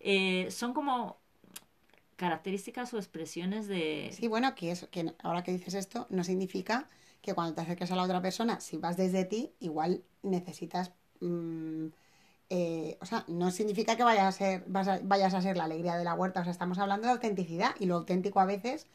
Eh, 0.00 0.48
son 0.50 0.72
como 0.72 1.18
características 2.16 2.94
o 2.94 2.98
expresiones 2.98 3.66
de... 3.66 4.10
Sí, 4.12 4.28
bueno, 4.28 4.54
que, 4.54 4.70
eso, 4.70 4.88
que 4.90 5.12
ahora 5.22 5.42
que 5.42 5.52
dices 5.52 5.74
esto, 5.74 6.06
no 6.10 6.24
significa 6.24 6.88
que 7.20 7.34
cuando 7.34 7.54
te 7.54 7.60
acerques 7.62 7.90
a 7.90 7.96
la 7.96 8.02
otra 8.04 8.22
persona, 8.22 8.60
si 8.60 8.76
vas 8.76 8.96
desde 8.96 9.24
ti, 9.24 9.52
igual 9.60 10.02
necesitas... 10.22 10.92
mm, 11.20 11.86
eh, 12.50 12.98
o 13.00 13.06
sea, 13.06 13.24
no 13.28 13.50
significa 13.50 13.96
que 13.96 14.04
vayas 14.04 14.24
a, 14.26 14.32
ser, 14.32 14.64
vas 14.66 14.86
a- 14.88 15.00
vayas 15.02 15.34
a 15.34 15.40
ser 15.42 15.56
la 15.56 15.64
alegría 15.64 15.96
de 15.96 16.04
la 16.04 16.14
huerta. 16.14 16.40
O 16.40 16.44
sea, 16.44 16.52
estamos 16.52 16.78
hablando 16.78 17.06
de 17.06 17.12
autenticidad 17.14 17.74
y 17.80 17.86
lo 17.86 17.96
auténtico 17.96 18.40
a 18.40 18.44
veces... 18.46 18.86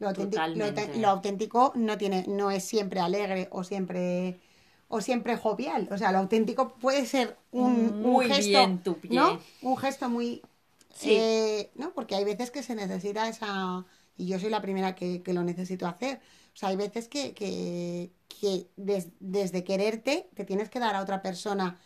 Lo 0.00 0.08
auténtico, 0.08 0.42
lo, 0.54 0.66
Totalmente. 0.66 0.80
aute- 0.82 0.98
lo 1.00 1.08
auténtico 1.08 1.72
no 1.76 1.96
tiene, 1.98 2.24
no 2.28 2.50
es 2.50 2.64
siempre 2.64 3.00
alegre 3.00 3.48
o 3.52 3.62
siempre 3.64 4.40
o 4.88 5.00
siempre 5.00 5.36
jovial. 5.36 5.88
O 5.92 5.98
sea, 5.98 6.10
lo 6.12 6.18
auténtico 6.18 6.74
puede 6.74 7.06
ser 7.06 7.38
un, 7.52 7.92
un 8.02 8.02
Muy 8.02 8.26
gesto, 8.26 8.48
bien 8.48 8.82
tu 8.82 8.98
pie. 9.00 9.10
¿no? 9.10 9.40
Un 9.62 9.76
gesto 9.76 10.08
muy 10.10 10.42
Sí. 10.94 11.10
Eh, 11.12 11.70
¿no? 11.76 11.92
Porque 11.94 12.14
hay 12.16 12.24
veces 12.24 12.50
que 12.50 12.62
se 12.62 12.74
necesita 12.74 13.28
esa... 13.28 13.86
Y 14.16 14.26
yo 14.26 14.38
soy 14.38 14.50
la 14.50 14.60
primera 14.60 14.94
que, 14.94 15.22
que 15.22 15.32
lo 15.32 15.42
necesito 15.44 15.86
hacer. 15.86 16.20
O 16.54 16.56
sea, 16.56 16.68
hay 16.70 16.76
veces 16.76 17.08
que, 17.08 17.32
que, 17.32 18.12
que 18.28 18.68
des- 18.76 19.08
desde 19.20 19.64
quererte 19.64 20.28
te 20.34 20.44
tienes 20.44 20.68
que 20.70 20.78
dar 20.80 20.94
a 20.96 21.02
otra 21.02 21.22
persona 21.22 21.80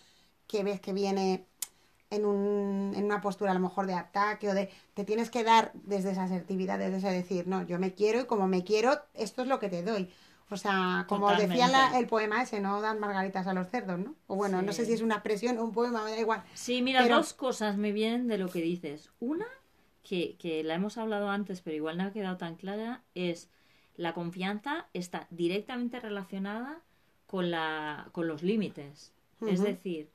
que 0.47 0.65
ves 0.65 0.81
que 0.81 0.93
viene 0.93 1.47
en, 2.15 2.25
un, 2.25 2.93
en 2.97 3.05
una 3.05 3.21
postura 3.21 3.51
a 3.51 3.55
lo 3.55 3.61
mejor 3.61 3.87
de 3.87 3.95
ataque 3.95 4.49
o 4.49 4.55
de... 4.55 4.71
Te 4.95 5.05
tienes 5.05 5.31
que 5.31 5.45
dar 5.45 5.73
desde 5.75 6.13
esa 6.13 6.25
asertividad, 6.25 6.79
desde 6.79 6.97
ese 6.99 7.11
decir, 7.11 7.47
no, 7.47 7.63
yo 7.67 7.79
me 7.79 7.93
quiero 7.95 8.21
y 8.21 8.25
como 8.27 8.47
me 8.49 8.65
quiero, 8.65 8.99
esto 9.15 9.43
es 9.43 9.49
lo 9.49 9.59
que 9.59 9.69
te 9.69 9.83
doy. 9.83 10.11
O 10.51 10.57
sea, 10.57 11.07
como 11.09 11.31
decía 11.35 11.69
la- 11.69 11.99
el 11.99 12.07
poema 12.07 12.43
ese, 12.43 12.61
no 12.61 12.81
dan 12.81 13.01
margaritas 13.01 13.47
a 13.47 13.55
los 13.55 13.69
cerdos, 13.69 13.99
¿no? 13.99 14.15
O 14.27 14.37
bueno, 14.37 14.61
no 14.63 14.73
sé 14.73 14.85
si 14.85 14.93
es 14.93 15.01
una 15.03 15.15
expresión 15.15 15.59
o 15.59 15.65
un 15.65 15.73
poema, 15.73 16.05
me 16.05 16.11
da 16.11 16.21
igual. 16.21 16.43
Sí, 16.55 16.83
mira, 16.83 17.03
Pero- 17.03 17.17
dos 17.17 17.33
cosas 17.33 17.77
me 17.79 17.93
vienen 17.93 18.29
de 18.29 18.39
lo 18.39 18.49
que 18.49 18.61
dices. 18.61 19.11
Una, 19.21 19.47
que, 20.03 20.37
que 20.39 20.63
la 20.63 20.75
hemos 20.75 20.99
hablado 20.99 21.31
antes, 21.31 21.63
pero 21.63 21.77
igual 21.77 21.97
no 21.97 22.05
ha 22.05 22.13
quedado 22.13 22.37
tan 22.37 22.57
clara, 22.57 23.03
es 23.15 23.49
la 23.97 24.13
confianza 24.13 24.87
está 24.93 25.27
directamente 25.31 25.99
relacionada 25.99 26.81
con, 27.27 27.51
la, 27.51 28.09
con 28.13 28.29
los 28.29 28.43
límites. 28.43 29.13
Es 29.47 29.61
decir, 29.61 30.11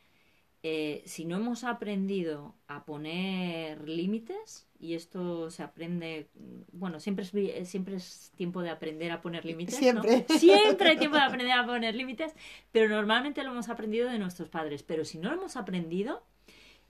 eh, 0.64 1.04
si 1.06 1.26
no 1.26 1.38
hemos 1.38 1.64
aprendido 1.64 2.54
a 2.68 2.84
poner 2.86 3.88
límites, 3.88 4.68
y 4.80 4.94
esto 4.94 5.50
se 5.52 5.64
aprende, 5.64 6.30
bueno, 6.72 7.00
siempre 7.00 7.24
es, 7.26 7.32
vi- 7.32 7.66
siempre 7.66 7.96
es 7.96 8.32
tiempo 8.36 8.62
de 8.62 8.70
aprender 8.70 9.12
a 9.12 9.22
poner 9.22 9.46
límites. 9.46 9.76
¿no? 9.76 10.02
Siempre. 10.04 10.26
Siempre 10.40 10.90
hay 10.90 10.98
tiempo 10.98 11.18
de 11.18 11.24
aprender 11.24 11.52
a 11.54 11.66
poner 11.66 11.96
límites, 11.96 12.34
pero 12.72 12.90
normalmente 12.90 13.44
lo 13.44 13.52
hemos 13.52 13.70
aprendido 13.70 14.10
de 14.10 14.20
nuestros 14.20 14.50
padres. 14.50 14.84
Pero 14.84 15.04
si 15.06 15.18
no 15.18 15.30
lo 15.30 15.36
hemos 15.38 15.56
aprendido, 15.58 16.24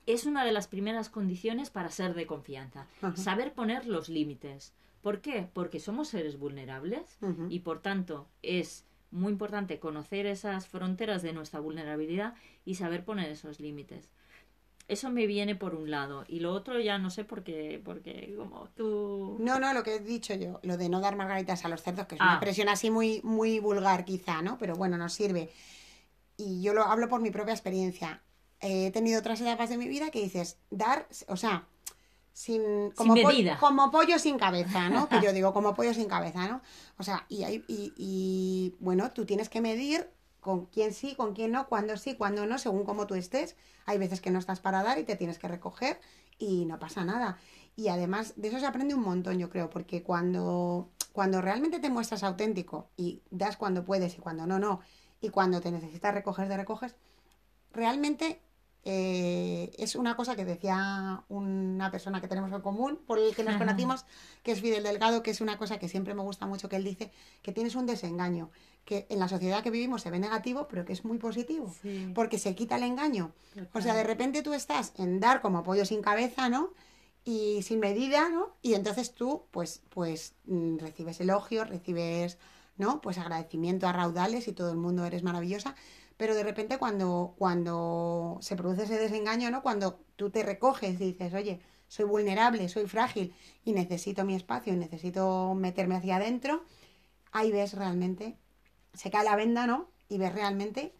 es 0.06 0.24
una 0.26 0.44
de 0.44 0.52
las 0.52 0.66
primeras 0.68 1.08
condiciones 1.08 1.70
para 1.70 1.90
ser 1.90 2.14
de 2.14 2.26
confianza. 2.26 2.86
Ajá. 3.02 3.16
Saber 3.16 3.52
poner 3.52 3.86
los 3.86 4.08
límites. 4.08 4.72
¿Por 5.02 5.20
qué? 5.20 5.48
Porque 5.52 5.80
somos 5.80 6.08
seres 6.08 6.38
vulnerables 6.38 7.18
y 7.48 7.60
por 7.60 7.80
tanto 7.80 8.28
es 8.42 8.84
muy 9.10 9.32
importante 9.32 9.78
conocer 9.80 10.26
esas 10.26 10.66
fronteras 10.66 11.22
de 11.22 11.32
nuestra 11.32 11.60
vulnerabilidad 11.60 12.34
y 12.64 12.76
saber 12.76 13.04
poner 13.04 13.30
esos 13.30 13.60
límites. 13.60 14.08
Eso 14.88 15.08
me 15.10 15.26
viene 15.28 15.54
por 15.54 15.76
un 15.76 15.90
lado. 15.90 16.24
Y 16.26 16.40
lo 16.40 16.52
otro 16.52 16.80
ya 16.80 16.98
no 16.98 17.10
sé 17.10 17.24
por 17.24 17.44
qué, 17.44 17.80
porque 17.84 18.34
como 18.36 18.68
tú... 18.70 19.36
No, 19.38 19.60
no, 19.60 19.72
lo 19.72 19.84
que 19.84 19.94
he 19.96 20.00
dicho 20.00 20.34
yo, 20.34 20.58
lo 20.64 20.76
de 20.76 20.88
no 20.88 21.00
dar 21.00 21.14
margaritas 21.14 21.64
a 21.64 21.68
los 21.68 21.82
cerdos, 21.82 22.06
que 22.06 22.16
es 22.16 22.20
Ah. 22.20 22.24
una 22.24 22.32
expresión 22.34 22.68
así 22.68 22.90
muy, 22.90 23.20
muy 23.22 23.60
vulgar 23.60 24.04
quizá, 24.04 24.42
¿no? 24.42 24.58
Pero 24.58 24.74
bueno, 24.74 24.96
nos 24.96 25.12
sirve. 25.12 25.50
Y 26.36 26.60
yo 26.62 26.74
lo 26.74 26.82
hablo 26.84 27.08
por 27.08 27.20
mi 27.20 27.30
propia 27.30 27.52
experiencia. 27.54 28.22
He 28.60 28.90
tenido 28.90 29.20
otras 29.20 29.40
etapas 29.40 29.70
de 29.70 29.76
mi 29.78 29.86
vida 29.88 30.10
que 30.10 30.20
dices, 30.22 30.58
dar, 30.70 31.06
o 31.28 31.36
sea, 31.36 31.66
sin, 32.32 32.90
como, 32.92 33.20
po- 33.20 33.28
medida. 33.28 33.56
como 33.56 33.90
pollo 33.90 34.18
sin 34.18 34.38
cabeza, 34.38 34.88
¿no? 34.90 35.08
Que 35.08 35.20
yo 35.20 35.32
digo, 35.32 35.52
como 35.52 35.74
pollo 35.74 35.94
sin 35.94 36.08
cabeza, 36.08 36.46
¿no? 36.48 36.62
O 36.98 37.02
sea, 37.02 37.26
y, 37.28 37.44
hay- 37.44 37.64
y, 37.68 37.92
y, 37.96 38.76
bueno, 38.80 39.10
tú 39.12 39.26
tienes 39.26 39.48
que 39.48 39.60
medir 39.60 40.10
con 40.40 40.66
quién 40.66 40.94
sí, 40.94 41.14
con 41.16 41.34
quién 41.34 41.52
no, 41.52 41.68
cuándo 41.68 41.96
sí, 41.96 42.14
cuándo 42.16 42.46
no, 42.46 42.58
según 42.58 42.84
cómo 42.84 43.06
tú 43.06 43.14
estés. 43.14 43.56
Hay 43.86 43.98
veces 43.98 44.20
que 44.20 44.30
no 44.30 44.38
estás 44.38 44.60
para 44.60 44.82
dar 44.82 44.98
y 44.98 45.04
te 45.04 45.16
tienes 45.16 45.38
que 45.38 45.48
recoger 45.48 46.00
y 46.38 46.64
no 46.64 46.78
pasa 46.78 47.04
nada. 47.04 47.38
Y 47.76 47.88
además 47.88 48.34
de 48.36 48.48
eso 48.48 48.58
se 48.60 48.66
aprende 48.66 48.94
un 48.94 49.02
montón, 49.02 49.38
yo 49.38 49.50
creo, 49.50 49.68
porque 49.70 50.02
cuando, 50.02 50.90
cuando 51.12 51.40
realmente 51.42 51.78
te 51.78 51.90
muestras 51.90 52.22
auténtico 52.22 52.88
y 52.96 53.22
das 53.30 53.56
cuando 53.56 53.84
puedes 53.84 54.14
y 54.16 54.18
cuando 54.18 54.46
no, 54.46 54.58
no, 54.58 54.80
y 55.20 55.28
cuando 55.30 55.60
te 55.60 55.70
necesitas 55.70 56.14
recoger, 56.14 56.48
te 56.48 56.56
recoges, 56.56 56.94
realmente 57.72 58.40
eh, 58.84 59.70
es 59.78 59.94
una 59.94 60.16
cosa 60.16 60.36
que 60.36 60.44
decía 60.44 61.22
una 61.28 61.90
persona 61.90 62.20
que 62.20 62.28
tenemos 62.28 62.50
en 62.52 62.60
común, 62.62 62.98
por 63.06 63.18
el 63.18 63.34
que 63.34 63.44
nos 63.44 63.56
conocimos, 63.56 64.04
que 64.42 64.52
es 64.52 64.60
Fidel 64.60 64.82
Delgado, 64.84 65.22
que 65.22 65.30
es 65.30 65.40
una 65.40 65.58
cosa 65.58 65.78
que 65.78 65.88
siempre 65.88 66.14
me 66.14 66.22
gusta 66.22 66.46
mucho, 66.46 66.68
que 66.68 66.76
él 66.76 66.84
dice 66.84 67.10
que 67.42 67.52
tienes 67.52 67.74
un 67.74 67.86
desengaño, 67.86 68.50
que 68.84 69.06
en 69.10 69.18
la 69.18 69.28
sociedad 69.28 69.62
que 69.62 69.70
vivimos 69.70 70.02
se 70.02 70.10
ve 70.10 70.18
negativo, 70.18 70.66
pero 70.68 70.84
que 70.84 70.92
es 70.94 71.04
muy 71.04 71.18
positivo, 71.18 71.72
Sí. 71.82 72.10
porque 72.14 72.38
se 72.38 72.54
quita 72.54 72.76
el 72.76 72.84
engaño. 72.84 73.32
O 73.74 73.80
sea, 73.80 73.94
de 73.94 74.04
repente 74.04 74.42
tú 74.42 74.54
estás 74.54 74.92
en 74.96 75.20
dar 75.20 75.40
como 75.42 75.62
pollo 75.62 75.84
sin 75.84 76.00
cabeza, 76.00 76.48
¿no? 76.48 76.70
Y 77.24 77.60
sin 77.62 77.80
medida, 77.80 78.30
¿no? 78.30 78.56
Y 78.62 78.72
entonces 78.74 79.12
tú, 79.14 79.44
pues, 79.50 79.82
pues 79.90 80.34
mm, 80.46 80.78
recibes 80.78 81.20
elogios, 81.20 81.68
recibes, 81.68 82.38
¿no? 82.78 83.02
Pues 83.02 83.18
agradecimiento 83.18 83.86
a 83.86 83.92
raudales 83.92 84.48
y 84.48 84.52
todo 84.52 84.70
el 84.70 84.78
mundo 84.78 85.04
eres 85.04 85.22
maravillosa. 85.22 85.74
Pero 86.20 86.34
de 86.34 86.42
repente 86.42 86.76
cuando, 86.76 87.34
cuando 87.38 88.36
se 88.42 88.54
produce 88.54 88.82
ese 88.82 88.98
desengaño, 88.98 89.50
¿no? 89.50 89.62
Cuando 89.62 90.00
tú 90.16 90.28
te 90.28 90.42
recoges 90.42 91.00
y 91.00 91.12
dices, 91.12 91.32
oye, 91.32 91.60
soy 91.88 92.04
vulnerable, 92.04 92.68
soy 92.68 92.86
frágil 92.86 93.32
y 93.64 93.72
necesito 93.72 94.22
mi 94.26 94.34
espacio 94.34 94.74
y 94.74 94.76
necesito 94.76 95.54
meterme 95.54 95.96
hacia 95.96 96.16
adentro, 96.16 96.62
ahí 97.32 97.50
ves 97.50 97.72
realmente, 97.72 98.36
se 98.92 99.10
cae 99.10 99.24
la 99.24 99.34
venda, 99.34 99.66
¿no? 99.66 99.88
Y 100.10 100.18
ves 100.18 100.34
realmente 100.34 100.92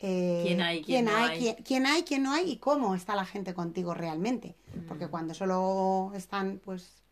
eh, 0.00 0.42
Quién 0.44 0.60
hay, 0.60 0.82
quién 0.82 1.04
no 1.04 1.14
hay. 1.14 1.38
quién- 1.38 1.56
quién 1.64 1.86
hay, 1.86 2.02
quién 2.02 2.22
no 2.24 2.32
hay 2.32 2.50
y 2.50 2.56
cómo 2.56 2.96
está 2.96 3.14
la 3.14 3.24
gente 3.26 3.54
contigo 3.54 3.94
realmente. 3.94 4.56
Porque 4.88 5.06
cuando 5.06 5.34
solo 5.34 6.10
están, 6.16 6.60
pues, 6.64 7.03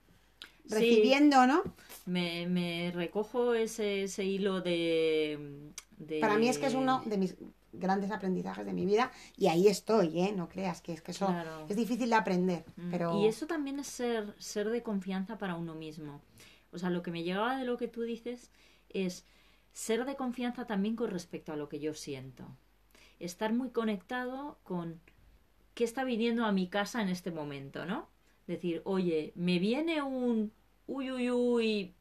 Sí. 0.73 0.81
recibiendo, 0.81 1.47
¿no? 1.47 1.63
Me, 2.07 2.47
me 2.47 2.91
recojo 2.95 3.55
ese, 3.55 4.05
ese 4.05 4.25
hilo 4.25 4.61
de, 4.61 5.71
de- 5.99 6.21
Para 6.21 6.39
mí 6.39 6.49
es 6.49 6.59
que 6.59 6.67
es 6.67 6.75
uno 6.75 7.03
de 7.07 7.17
mis 7.19 7.37
grandes 7.73 8.11
aprendizajes 8.11 8.67
de 8.67 8.73
mi 8.73 8.85
vida 8.85 9.11
y 9.37 9.47
ahí 9.47 9.67
estoy, 9.69 10.21
¿eh? 10.21 10.33
No 10.37 10.49
creas 10.49 10.83
que 10.83 10.93
es 10.93 11.01
que 11.03 11.13
eso 11.13 11.27
Claro. 11.27 11.67
es 11.69 11.77
difícil 11.77 12.11
de 12.11 12.17
aprender, 12.17 12.65
Mm, 12.77 12.91
pero 12.91 13.19
Y 13.21 13.27
eso 13.27 13.47
también 13.47 13.79
es 13.79 13.87
ser, 13.87 14.35
ser 14.39 14.69
de 14.71 14.83
confianza 14.83 15.39
para 15.39 15.55
uno 15.55 15.75
mismo. 15.75 16.21
O 16.73 16.79
sea, 16.79 16.91
lo 16.91 17.03
que 17.03 17.11
me 17.11 17.23
llegaba 17.23 17.57
de 17.57 17.65
lo 17.65 17.77
que 17.77 17.89
tú 17.89 18.03
dices 18.03 18.51
es 18.91 19.25
ser 19.73 20.05
de 20.05 20.17
confianza 20.17 20.67
también 20.67 20.97
con 20.97 21.11
respecto 21.11 21.53
a 21.53 21.57
lo 21.57 21.69
que 21.69 21.81
yo 21.81 21.95
siento. 21.95 22.45
Estar 23.21 23.53
muy 23.55 23.71
conectado 23.71 24.59
con 24.65 25.01
qué 25.75 25.85
está 25.85 26.05
viniendo 26.05 26.45
a 26.45 26.53
mi 26.53 26.67
casa 26.69 27.01
en 27.01 27.09
este 27.09 27.31
momento, 27.31 27.87
¿no? 27.87 28.09
Decir, 28.47 28.83
oye, 28.85 29.33
me 29.35 29.59
viene 29.59 30.03
un 30.03 30.53
uy, 30.87 31.11
uy, 31.11 31.31
uy, 31.31 31.95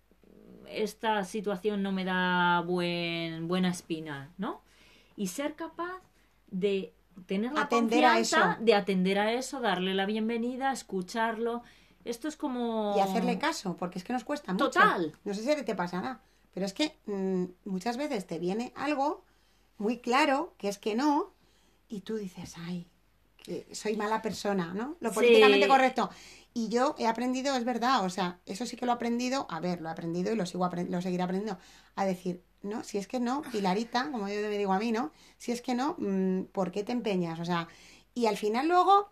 esta 0.68 1.24
situación 1.24 1.84
no 1.84 1.92
me 1.92 2.06
da 2.06 2.62
buen, 2.62 3.48
buena 3.48 3.70
espina, 3.70 4.32
¿no? 4.38 4.62
Y 5.16 5.28
ser 5.28 5.56
capaz 5.56 6.02
de 6.50 6.94
tener 7.26 7.54
la 7.54 7.64
Atender 7.64 8.04
confianza 8.04 8.58
de 8.62 8.76
atender 8.76 9.20
a 9.20 9.34
eso, 9.34 9.60
darle 9.60 9.94
la 9.94 10.06
bienvenida, 10.06 10.72
escucharlo. 10.72 11.64
Esto 12.06 12.28
es 12.28 12.36
como... 12.36 12.96
y 12.98 13.00
hacerle 13.00 13.38
caso, 13.38 13.78
porque 13.78 14.00
es 14.00 14.04
que 14.04 14.14
nos 14.14 14.24
cuesta 14.24 14.54
mucho. 14.54 14.66
Total. 14.66 15.14
No 15.24 15.34
sé 15.34 15.44
si 15.44 15.52
a 15.52 15.56
ti 15.56 15.64
te 15.64 15.76
pasará, 15.76 16.22
pero 16.54 16.66
es 16.66 16.74
que 16.74 16.98
mm, 17.06 17.46
muchas 17.66 17.98
veces 17.98 18.26
te 18.26 18.40
viene 18.40 18.74
algo 18.76 19.24
muy 19.78 20.00
claro, 20.00 20.56
que 20.58 20.68
es 20.68 20.78
que 20.78 20.96
no, 20.96 21.34
y 21.88 22.02
tú 22.02 22.16
dices, 22.16 22.56
ay, 22.58 22.88
que 23.44 23.68
soy 23.74 23.96
mala 23.98 24.22
persona, 24.22 24.74
¿no? 24.74 24.96
Lo 25.00 25.10
Sí. 25.10 25.16
políticamente 25.16 25.68
correcto. 25.68 26.10
Y 26.54 26.70
yo 26.70 26.96
he 27.00 27.08
aprendido, 27.08 27.56
es 27.56 27.64
verdad, 27.66 28.04
o 28.06 28.10
sea, 28.10 28.40
eso 28.46 28.66
sí 28.66 28.76
que 28.76 28.86
lo 28.86 28.92
he 28.92 28.96
aprendido, 28.96 29.48
a 29.50 29.60
ver, 29.60 29.82
lo 29.82 29.90
he 29.90 29.92
aprendido 29.92 30.32
y 30.32 30.36
lo 30.36 30.46
sigo 30.46 30.66
apren- 30.66 30.90
lo 30.90 31.02
seguiré 31.02 31.24
aprendiendo, 31.24 31.60
a 31.96 32.06
decir, 32.06 32.44
no, 32.62 32.84
si 32.84 32.98
es 32.98 33.08
que 33.08 33.20
no, 33.20 33.42
Pilarita, 33.52 34.12
como 34.12 34.28
yo 34.28 34.36
me 34.42 34.58
digo 34.58 34.74
a 34.74 34.80
mí, 34.80 34.92
¿no? 34.92 35.12
Si 35.38 35.52
es 35.52 35.62
que 35.62 35.74
no, 35.74 35.96
mm, 35.98 36.44
¿por 36.52 36.72
qué 36.72 36.84
te 36.84 36.92
empeñas? 36.92 37.40
O 37.40 37.46
sea, 37.46 37.68
y 38.14 38.26
al 38.28 38.38
final 38.38 38.68
luego 38.68 39.10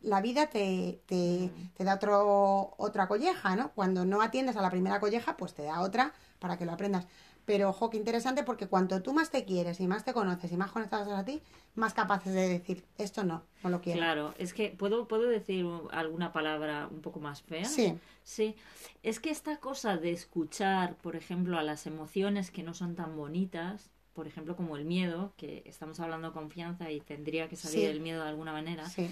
la 0.00 0.20
vida 0.20 0.46
te, 0.48 1.00
te, 1.06 1.50
te 1.76 1.84
da 1.84 1.94
otro, 1.94 2.74
otra 2.78 3.06
colleja, 3.06 3.54
¿no? 3.54 3.72
Cuando 3.72 4.04
no 4.04 4.20
atiendes 4.22 4.56
a 4.56 4.62
la 4.62 4.70
primera 4.70 4.98
colleja, 5.00 5.36
pues 5.36 5.54
te 5.54 5.62
da 5.62 5.80
otra 5.80 6.12
para 6.40 6.56
que 6.56 6.64
lo 6.64 6.72
aprendas. 6.72 7.06
Pero, 7.44 7.70
ojo, 7.70 7.90
qué 7.90 7.96
interesante 7.96 8.44
porque 8.44 8.68
cuanto 8.68 9.02
tú 9.02 9.12
más 9.12 9.30
te 9.30 9.44
quieres 9.44 9.80
y 9.80 9.88
más 9.88 10.04
te 10.04 10.12
conoces 10.12 10.52
y 10.52 10.56
más 10.56 10.70
conectados 10.70 11.08
a 11.08 11.24
ti, 11.24 11.42
más 11.74 11.92
capaces 11.92 12.32
de 12.32 12.48
decir, 12.48 12.84
esto 12.98 13.24
no, 13.24 13.42
no 13.64 13.70
lo 13.70 13.80
quiero. 13.80 13.98
Claro, 13.98 14.34
es 14.38 14.54
que 14.54 14.68
¿puedo, 14.70 15.08
¿puedo 15.08 15.24
decir 15.24 15.66
alguna 15.90 16.32
palabra 16.32 16.88
un 16.90 17.00
poco 17.00 17.18
más 17.20 17.42
fea? 17.42 17.64
Sí, 17.64 17.98
Sí, 18.24 18.54
es 19.02 19.18
que 19.18 19.30
esta 19.30 19.56
cosa 19.58 19.96
de 19.96 20.12
escuchar, 20.12 20.94
por 20.96 21.16
ejemplo, 21.16 21.58
a 21.58 21.64
las 21.64 21.86
emociones 21.88 22.52
que 22.52 22.62
no 22.62 22.72
son 22.74 22.94
tan 22.94 23.16
bonitas, 23.16 23.90
por 24.14 24.28
ejemplo, 24.28 24.54
como 24.54 24.76
el 24.76 24.84
miedo, 24.84 25.32
que 25.36 25.64
estamos 25.66 25.98
hablando 25.98 26.28
de 26.28 26.34
confianza 26.34 26.92
y 26.92 27.00
tendría 27.00 27.48
que 27.48 27.56
salir 27.56 27.80
Sí. 27.80 27.86
el 27.86 28.00
miedo 28.00 28.22
de 28.22 28.28
alguna 28.28 28.52
manera, 28.52 28.88
sí, 28.88 29.08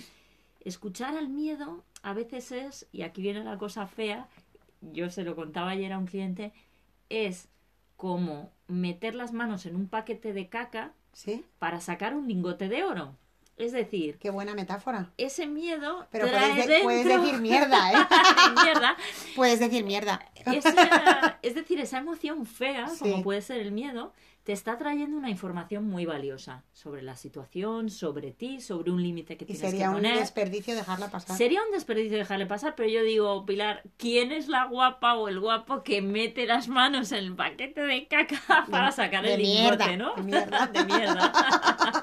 escuchar 0.61 1.17
al 1.17 1.29
miedo 1.29 1.83
a 2.03 2.13
veces 2.13 2.53
es, 2.53 2.87
y 2.93 3.03
aquí 3.03 3.23
viene 3.23 3.43
la 3.43 3.59
cosa 3.59 3.87
fea, 3.87 4.29
yo 4.81 5.11
se 5.11 5.25
lo 5.25 5.35
contaba 5.35 5.71
ayer 5.71 5.93
a 5.93 5.99
un 5.99 6.07
cliente, 6.07 6.53
es 7.09 7.49
como 8.01 8.51
meter 8.67 9.15
las 9.15 9.33
manos 9.35 9.67
en 9.67 9.77
un 9.77 9.87
paquete 9.87 10.33
de 10.33 10.49
caca 10.49 10.93
sí, 11.13 11.45
para 11.59 11.83
sacar 11.83 12.15
un 12.15 12.27
lingote 12.27 12.71
de 12.71 12.83
oro. 12.83 13.15
Es 13.59 13.73
decir, 13.73 14.17
qué 14.19 14.31
buena 14.31 14.55
metáfora. 14.55 15.11
ese 15.19 15.47
miedo 15.47 16.07
Pero 16.11 16.27
trae 16.29 16.53
puedes, 16.53 16.67
de- 16.67 16.81
puedes 16.83 17.05
dentro- 17.05 17.23
decir 17.23 17.41
mierda, 17.43 17.93
¿eh? 17.93 17.97
mierda 18.65 18.97
puedes 19.37 19.61
decir 19.61 19.85
mierda. 19.85 20.25
Esa- 20.47 21.39
es 21.43 21.55
decir, 21.55 21.79
esa 21.79 21.99
emoción 21.99 22.47
fea, 22.47 22.89
Sí. 22.89 23.01
como 23.01 23.23
puede 23.23 23.43
ser 23.43 23.61
el 23.61 23.71
miedo, 23.73 24.15
te 24.51 24.55
está 24.55 24.77
trayendo 24.77 25.17
una 25.17 25.31
información 25.31 25.85
muy 25.85 26.07
valiosa 26.07 26.65
sobre 26.73 27.03
la 27.03 27.15
situación, 27.15 27.89
sobre 27.89 28.33
ti, 28.33 28.61
sobre 28.61 28.91
un 28.91 29.01
límite 29.01 29.37
que 29.37 29.45
Y 29.45 29.47
tienes 29.47 29.61
sería 29.61 29.85
que 29.85 29.89
un 29.91 29.95
poner. 29.95 30.19
desperdicio 30.19 30.75
dejarla 30.75 31.09
pasar. 31.09 31.37
Sería 31.37 31.63
un 31.63 31.71
desperdicio 31.71 32.19
dejarle 32.19 32.47
pasar, 32.47 32.75
pero 32.75 32.89
yo 32.89 33.05
digo, 33.05 33.47
Pilar, 33.47 33.85
¿quién 33.97 34.33
es 34.33 34.49
la 34.49 34.65
guapa 34.65 35.15
o 35.15 35.29
el 35.29 35.39
guapo 35.39 35.85
que 35.85 36.03
mete 36.03 36.47
las 36.47 36.67
manos 36.67 37.13
en 37.13 37.19
el 37.19 37.37
paquete 37.37 37.81
de 37.83 38.09
caca 38.09 38.67
para 38.73 38.91
sacar 38.91 39.23
de 39.23 39.35
el 39.35 39.41
mierda, 39.43 39.87
lingote, 39.87 39.97
no? 39.97 40.15
de 40.17 40.23
mierda. 40.25 40.67
De 40.73 40.85
mierda. 40.85 41.33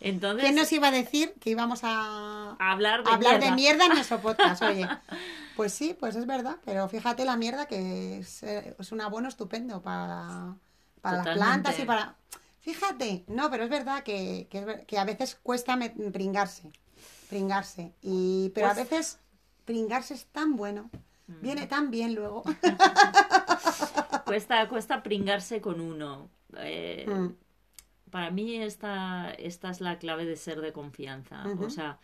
Entonces, 0.00 0.42
¿Quién 0.44 0.56
nos 0.56 0.70
iba 0.72 0.88
a 0.88 0.90
decir 0.90 1.32
que 1.40 1.48
íbamos 1.48 1.84
a, 1.84 2.50
a 2.58 2.72
hablar 2.72 3.02
de 3.02 3.10
hablar 3.12 3.38
mierda. 3.38 3.46
de 3.46 3.52
mierda 3.56 3.86
en 3.86 3.92
nuestro 3.94 4.20
podcast? 4.20 4.60
Oye, 4.62 4.86
pues 5.56 5.72
sí, 5.72 5.96
pues 5.98 6.16
es 6.16 6.26
verdad, 6.26 6.56
pero 6.66 6.86
fíjate 6.88 7.24
la 7.24 7.38
mierda 7.38 7.64
que 7.66 8.18
es, 8.18 8.42
eh, 8.42 8.74
es 8.78 8.92
un 8.92 9.00
abono 9.00 9.28
estupendo 9.28 9.80
para, 9.80 10.56
para 11.02 11.18
las 11.18 11.24
Totalmente. 11.26 11.60
plantas 11.62 11.78
y 11.78 11.84
para... 11.84 12.16
Fíjate, 12.60 13.24
no, 13.26 13.50
pero 13.50 13.64
es 13.64 13.70
verdad 13.70 14.02
que, 14.04 14.46
que, 14.86 14.98
a 14.98 15.04
veces 15.04 15.34
cuesta 15.42 15.76
me- 15.76 15.90
pringarse, 15.90 16.70
pringarse, 17.28 17.92
y, 18.00 18.50
pero 18.54 18.68
a 18.68 18.74
Pues- 18.74 18.88
veces 18.88 19.18
pringarse 19.66 20.14
es 20.14 20.26
tan 20.26 20.56
bueno, 20.56 20.88
viene 21.26 21.66
tan 21.66 21.90
bien 21.90 22.14
luego. 22.14 22.42
Cuesta, 24.24 24.68
cuesta 24.68 25.02
pringarse 25.02 25.60
con 25.60 25.80
uno. 25.80 26.30
Eh, 26.58 27.06
Mm. 27.08 27.34
Para 28.10 28.30
mí 28.30 28.56
esta, 28.62 29.30
esta 29.38 29.70
es 29.70 29.80
la 29.80 29.98
clave 29.98 30.26
de 30.26 30.36
ser 30.36 30.60
de 30.60 30.72
confianza. 30.74 31.44
O 31.60 31.70
sea, 31.70 31.98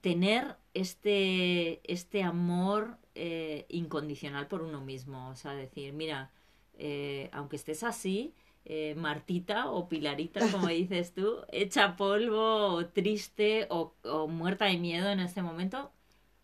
tener 0.00 0.56
este, 0.72 1.80
este 1.92 2.22
amor 2.22 2.96
eh, 3.14 3.66
incondicional 3.68 4.46
por 4.48 4.62
uno 4.62 4.80
mismo. 4.80 5.28
O 5.28 5.36
sea, 5.36 5.52
decir, 5.52 5.92
mira, 5.92 6.30
eh, 6.76 7.28
aunque 7.32 7.56
estés 7.56 7.82
así, 7.82 8.34
eh, 8.64 8.94
Martita 8.96 9.70
o 9.70 9.88
Pilarita, 9.88 10.40
como 10.50 10.68
dices 10.68 11.12
tú, 11.14 11.38
hecha 11.52 11.96
polvo 11.96 12.66
o 12.74 12.86
triste 12.86 13.66
o, 13.70 13.94
o 14.04 14.28
muerta 14.28 14.66
de 14.66 14.78
miedo 14.78 15.10
en 15.10 15.20
este 15.20 15.42
momento, 15.42 15.92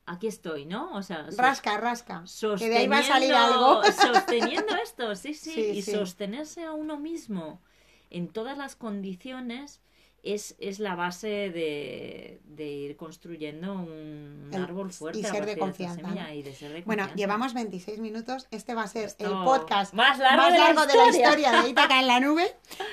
aquí 0.06 0.26
estoy, 0.28 0.66
¿no? 0.66 0.94
O 0.96 1.02
sea, 1.02 1.26
rasca, 1.36 1.78
rasca, 1.78 2.22
que 2.22 2.28
sosteniendo, 2.28 2.74
de 2.74 2.78
ahí 2.78 2.88
va 2.88 2.98
a 2.98 3.02
salir 3.02 3.34
algo. 3.34 3.82
sosteniendo 3.92 4.74
esto, 4.76 5.14
sí, 5.16 5.34
sí, 5.34 5.52
Sí, 5.52 5.60
y 5.74 5.82
sí. 5.82 5.92
sostenerse 5.92 6.64
a 6.64 6.72
uno 6.72 6.98
mismo 6.98 7.60
en 8.10 8.28
todas 8.28 8.56
las 8.58 8.76
condiciones 8.76 9.80
es, 10.24 10.54
es 10.60 10.78
la 10.78 10.94
base 10.94 11.26
de, 11.50 12.40
de 12.44 12.64
ir 12.68 12.96
construyendo 12.96 13.72
un 13.74 14.50
El- 14.52 14.62
árbol 14.62 14.92
fuerte 14.92 15.18
y 15.18 15.24
ser 15.24 15.44
de 15.46 15.56
confianza, 15.56 16.00
semilla 16.00 16.28
¿no? 16.28 16.32
y 16.34 16.42
de 16.42 16.54
ser 16.54 16.72
de 16.72 16.82
Bueno, 16.82 17.02
confianza. 17.02 17.14
llevamos 17.16 17.54
26 17.54 17.98
minutos. 17.98 18.46
Este 18.52 18.74
va 18.74 18.82
a 18.84 18.86
ser 18.86 19.10
el 19.18 19.30
podcast 19.30 19.94
más 19.94 20.18
largo 20.18 20.44
de 20.52 20.58
la 20.58 20.86
de 20.86 20.96
la 20.96 21.08
historia. 21.08 21.62
de 21.62 21.68
Ítaca 21.70 21.98
en 21.98 22.06
la 22.06 22.20
nube. 22.20 22.44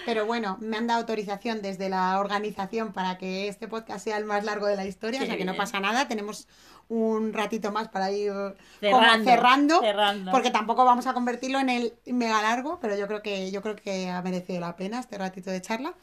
Pero 0.08 0.26
bueno, 0.26 0.58
me 0.60 0.78
han 0.78 0.88
dado 0.88 1.02
autorización 1.02 1.62
desde 1.62 1.88
la 1.90 2.20
organización 2.20 2.94
para 2.94 3.18
que 3.20 3.48
este 3.48 3.68
podcast 3.68 4.04
sea 4.06 4.18
el 4.18 4.26
más 4.26 4.44
largo 4.44 4.66
de 4.66 4.76
la 4.76 4.86
historia. 4.86 5.20
Qué 5.20 5.26
o 5.26 5.28
sea 5.28 5.38
que 5.38 5.46
no 5.46 5.56
pasa 5.56 5.80
nada. 5.80 6.08
Tenemos 6.08 6.48
un 6.88 7.34
ratito 7.34 7.72
más 7.72 7.90
para 7.90 8.12
ir 8.12 8.32
como 8.32 8.56
Cerrando, 8.80 9.30
cerrando. 9.30 9.80
cerrando. 9.82 10.32
Porque 10.32 10.50
tampoco 10.50 10.84
vamos 10.84 11.06
a 11.06 11.14
convertirlo 11.14 11.60
en 11.60 11.70
el 11.70 11.94
mega 12.08 12.42
largo, 12.42 12.80
pero 12.82 12.98
yo 12.98 13.06
creo 13.06 13.22
que 13.22 13.52
yo 13.52 13.62
creo 13.62 13.76
que 13.76 14.10
ha 14.10 14.20
merecido 14.24 14.60
la 14.62 14.76
pena 14.76 15.00
este 15.00 15.20
ratito 15.20 15.52
de 15.52 15.62
charla. 15.62 15.94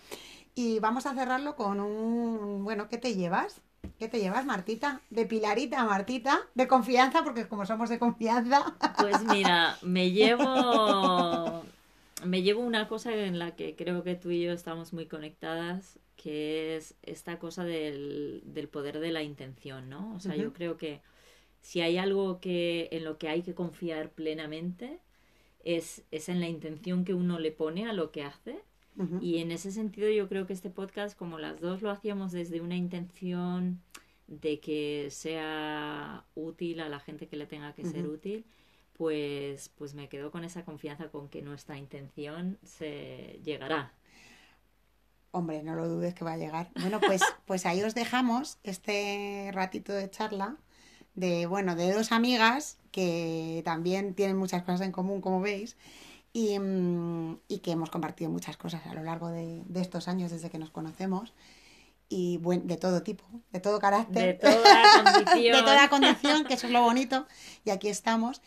Y 0.56 0.80
vamos 0.80 1.04
a 1.04 1.14
cerrarlo 1.14 1.54
con 1.54 1.80
un 1.80 2.64
bueno, 2.64 2.88
¿qué 2.88 2.96
te 2.96 3.14
llevas? 3.14 3.60
¿Qué 3.98 4.08
te 4.08 4.18
llevas, 4.18 4.46
Martita? 4.46 5.02
De 5.10 5.26
Pilarita 5.26 5.82
a 5.82 5.84
Martita, 5.84 6.40
de 6.54 6.66
confianza, 6.66 7.22
porque 7.22 7.46
como 7.46 7.66
somos 7.66 7.90
de 7.90 7.98
confianza. 7.98 8.74
Pues 8.98 9.22
mira, 9.24 9.76
me 9.82 10.10
llevo 10.10 11.62
me 12.24 12.42
llevo 12.42 12.62
una 12.62 12.88
cosa 12.88 13.14
en 13.14 13.38
la 13.38 13.54
que 13.54 13.76
creo 13.76 14.02
que 14.02 14.14
tú 14.14 14.30
y 14.30 14.42
yo 14.42 14.52
estamos 14.52 14.94
muy 14.94 15.04
conectadas, 15.04 15.98
que 16.16 16.76
es 16.76 16.94
esta 17.02 17.38
cosa 17.38 17.62
del, 17.64 18.42
del 18.46 18.68
poder 18.68 18.98
de 18.98 19.12
la 19.12 19.22
intención, 19.22 19.90
¿no? 19.90 20.14
O 20.14 20.20
sea, 20.20 20.36
yo 20.36 20.54
creo 20.54 20.78
que 20.78 21.02
si 21.60 21.82
hay 21.82 21.98
algo 21.98 22.40
que 22.40 22.88
en 22.92 23.04
lo 23.04 23.18
que 23.18 23.28
hay 23.28 23.42
que 23.42 23.54
confiar 23.54 24.08
plenamente 24.08 25.00
es, 25.64 26.02
es 26.10 26.30
en 26.30 26.40
la 26.40 26.48
intención 26.48 27.04
que 27.04 27.12
uno 27.12 27.38
le 27.38 27.52
pone 27.52 27.86
a 27.86 27.92
lo 27.92 28.10
que 28.10 28.22
hace. 28.22 28.62
Y 29.20 29.38
en 29.38 29.52
ese 29.52 29.72
sentido 29.72 30.10
yo 30.10 30.28
creo 30.28 30.46
que 30.46 30.54
este 30.54 30.70
podcast, 30.70 31.18
como 31.18 31.38
las 31.38 31.60
dos 31.60 31.82
lo 31.82 31.90
hacíamos 31.90 32.32
desde 32.32 32.60
una 32.62 32.76
intención 32.76 33.82
de 34.26 34.58
que 34.58 35.08
sea 35.10 36.24
útil 36.34 36.80
a 36.80 36.88
la 36.88 36.98
gente 36.98 37.28
que 37.28 37.36
le 37.36 37.46
tenga 37.46 37.74
que 37.74 37.84
ser 37.84 38.06
útil, 38.06 38.46
pues, 38.94 39.70
pues 39.76 39.94
me 39.94 40.08
quedo 40.08 40.30
con 40.30 40.44
esa 40.44 40.64
confianza 40.64 41.08
con 41.10 41.28
que 41.28 41.42
nuestra 41.42 41.76
intención 41.76 42.58
se 42.64 43.38
llegará. 43.44 43.92
Hombre, 45.30 45.62
no 45.62 45.74
lo 45.74 45.86
dudes 45.86 46.14
que 46.14 46.24
va 46.24 46.32
a 46.32 46.38
llegar. 46.38 46.70
Bueno, 46.80 46.98
pues, 46.98 47.20
pues 47.44 47.66
ahí 47.66 47.82
os 47.82 47.94
dejamos 47.94 48.58
este 48.62 49.50
ratito 49.52 49.92
de 49.92 50.08
charla 50.08 50.56
de, 51.16 51.46
bueno, 51.46 51.74
de 51.74 51.92
dos 51.92 52.12
amigas 52.12 52.78
que 52.92 53.62
también 53.64 54.14
tienen 54.14 54.36
muchas 54.36 54.62
cosas 54.62 54.82
en 54.82 54.92
común, 54.92 55.20
como 55.20 55.40
veis, 55.40 55.76
y, 56.36 56.58
mm, 56.58 57.38
y 57.48 57.58
que 57.60 57.70
hemos 57.70 57.88
compartido 57.88 58.30
muchas 58.30 58.58
cosas 58.58 58.84
a 58.84 58.92
lo 58.92 59.02
largo 59.02 59.28
de, 59.28 59.62
de 59.64 59.80
estos 59.80 60.06
años 60.06 60.30
desde 60.30 60.50
que 60.50 60.58
nos 60.58 60.70
conocemos, 60.70 61.32
y 62.10 62.36
bueno, 62.36 62.64
de 62.66 62.76
todo 62.76 63.02
tipo, 63.02 63.24
de 63.52 63.58
todo 63.60 63.76
De 63.76 63.80
carácter, 63.80 64.38
toda 64.38 64.54
condición. 65.02 65.56
de 65.56 65.62
toda 65.62 65.88
condición, 65.88 66.44
que 66.44 66.52
eso 66.52 66.66
es 66.66 66.74
lo 66.74 66.82
bonito, 66.82 67.26
y 67.64 67.70
aquí 67.70 67.88
estamos. 67.88 68.42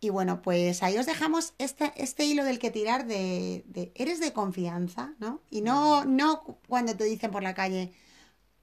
Y 0.00 0.10
bueno, 0.10 0.42
pues 0.42 0.82
ahí 0.82 0.98
os 0.98 1.06
dejamos 1.06 1.54
este, 1.56 1.94
este 1.96 2.26
hilo 2.26 2.44
del 2.44 2.58
que 2.58 2.70
tirar 2.70 3.06
de, 3.06 3.64
de 3.68 3.90
eres 3.94 4.20
de 4.20 4.34
confianza, 4.34 5.14
¿no? 5.18 5.40
Y 5.50 5.62
no, 5.62 6.04
no 6.04 6.42
cuando 6.68 6.94
te 6.94 7.04
dicen 7.04 7.30
por 7.30 7.42
la 7.42 7.54
calle, 7.54 7.90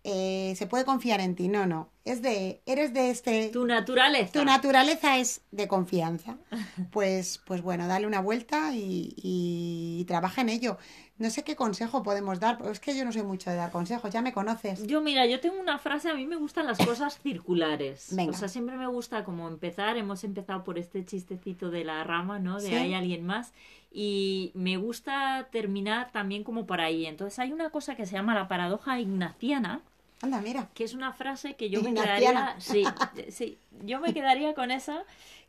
eh, 0.10 0.54
se 0.56 0.68
puede 0.68 0.86
confiar 0.86 1.20
en 1.20 1.36
ti, 1.36 1.50
no, 1.50 1.66
no. 1.66 1.90
Es 2.06 2.22
de, 2.22 2.62
eres 2.66 2.94
de 2.94 3.10
este, 3.10 3.50
Tu 3.50 3.66
naturaleza. 3.66 4.32
tu 4.32 4.46
naturaleza 4.46 5.18
es 5.18 5.42
de 5.52 5.68
confianza. 5.68 6.38
Pues, 6.92 7.42
pues 7.46 7.62
bueno, 7.62 7.88
dale 7.88 8.08
una 8.08 8.22
vuelta 8.22 8.74
y, 8.74 9.14
y 9.18 10.06
trabaja 10.06 10.42
en 10.42 10.50
ello. 10.50 10.78
No 11.18 11.30
sé 11.32 11.44
qué 11.44 11.56
consejo 11.56 12.04
podemos 12.04 12.40
dar, 12.40 12.58
porque 12.58 12.72
es 12.74 12.80
que 12.80 12.96
yo 12.96 13.04
no 13.04 13.12
soy 13.12 13.24
mucho 13.24 13.50
de 13.50 13.56
dar 13.58 13.72
consejos, 13.72 14.12
ya 14.12 14.22
me 14.22 14.32
conoces. 14.32 14.86
Yo, 14.88 15.02
mira, 15.02 15.26
yo 15.26 15.40
tengo 15.42 15.60
una 15.60 15.78
frase, 15.80 16.10
a 16.10 16.14
mí 16.14 16.26
me 16.26 16.36
gustan 16.38 16.68
las 16.68 16.78
cosas 16.78 17.20
circulares. 17.20 18.08
Venga. 18.12 18.32
O 18.32 18.36
sea, 18.36 18.48
siempre 18.48 18.78
me 18.78 18.88
gusta 18.88 19.24
como 19.26 19.48
empezar, 19.48 19.98
hemos 19.98 20.24
empezado 20.24 20.64
por 20.64 20.78
este 20.80 21.04
chistecito 21.04 21.70
de 21.72 21.84
la 21.84 22.04
rama, 22.04 22.40
¿no? 22.40 22.60
De 22.62 22.70
Sí. 22.70 22.76
hay 22.76 22.94
alguien 22.94 23.26
más. 23.26 23.52
Y 23.92 24.52
me 24.54 24.78
gusta 24.78 25.48
terminar 25.52 26.12
también 26.12 26.44
como 26.44 26.66
por 26.68 26.80
ahí. 26.82 27.06
Entonces 27.08 27.40
hay 27.40 27.52
una 27.52 27.72
cosa 27.72 27.96
que 27.96 28.06
se 28.06 28.14
llama 28.14 28.36
la 28.36 28.48
paradoja 28.48 29.00
ignaciana, 29.00 29.82
Anda, 30.22 30.42
mira. 30.42 30.70
que 30.74 30.84
es 30.84 30.94
una 30.94 31.14
frase 31.14 31.56
que 31.56 31.70
yo 31.70 31.82
me 31.82 31.94
quedaría... 31.94 32.56
Sí, 32.60 32.84
sí, 33.30 33.60
yo 33.84 34.00
me 34.00 34.14
quedaría 34.14 34.54
con 34.54 34.72
esa 34.72 35.04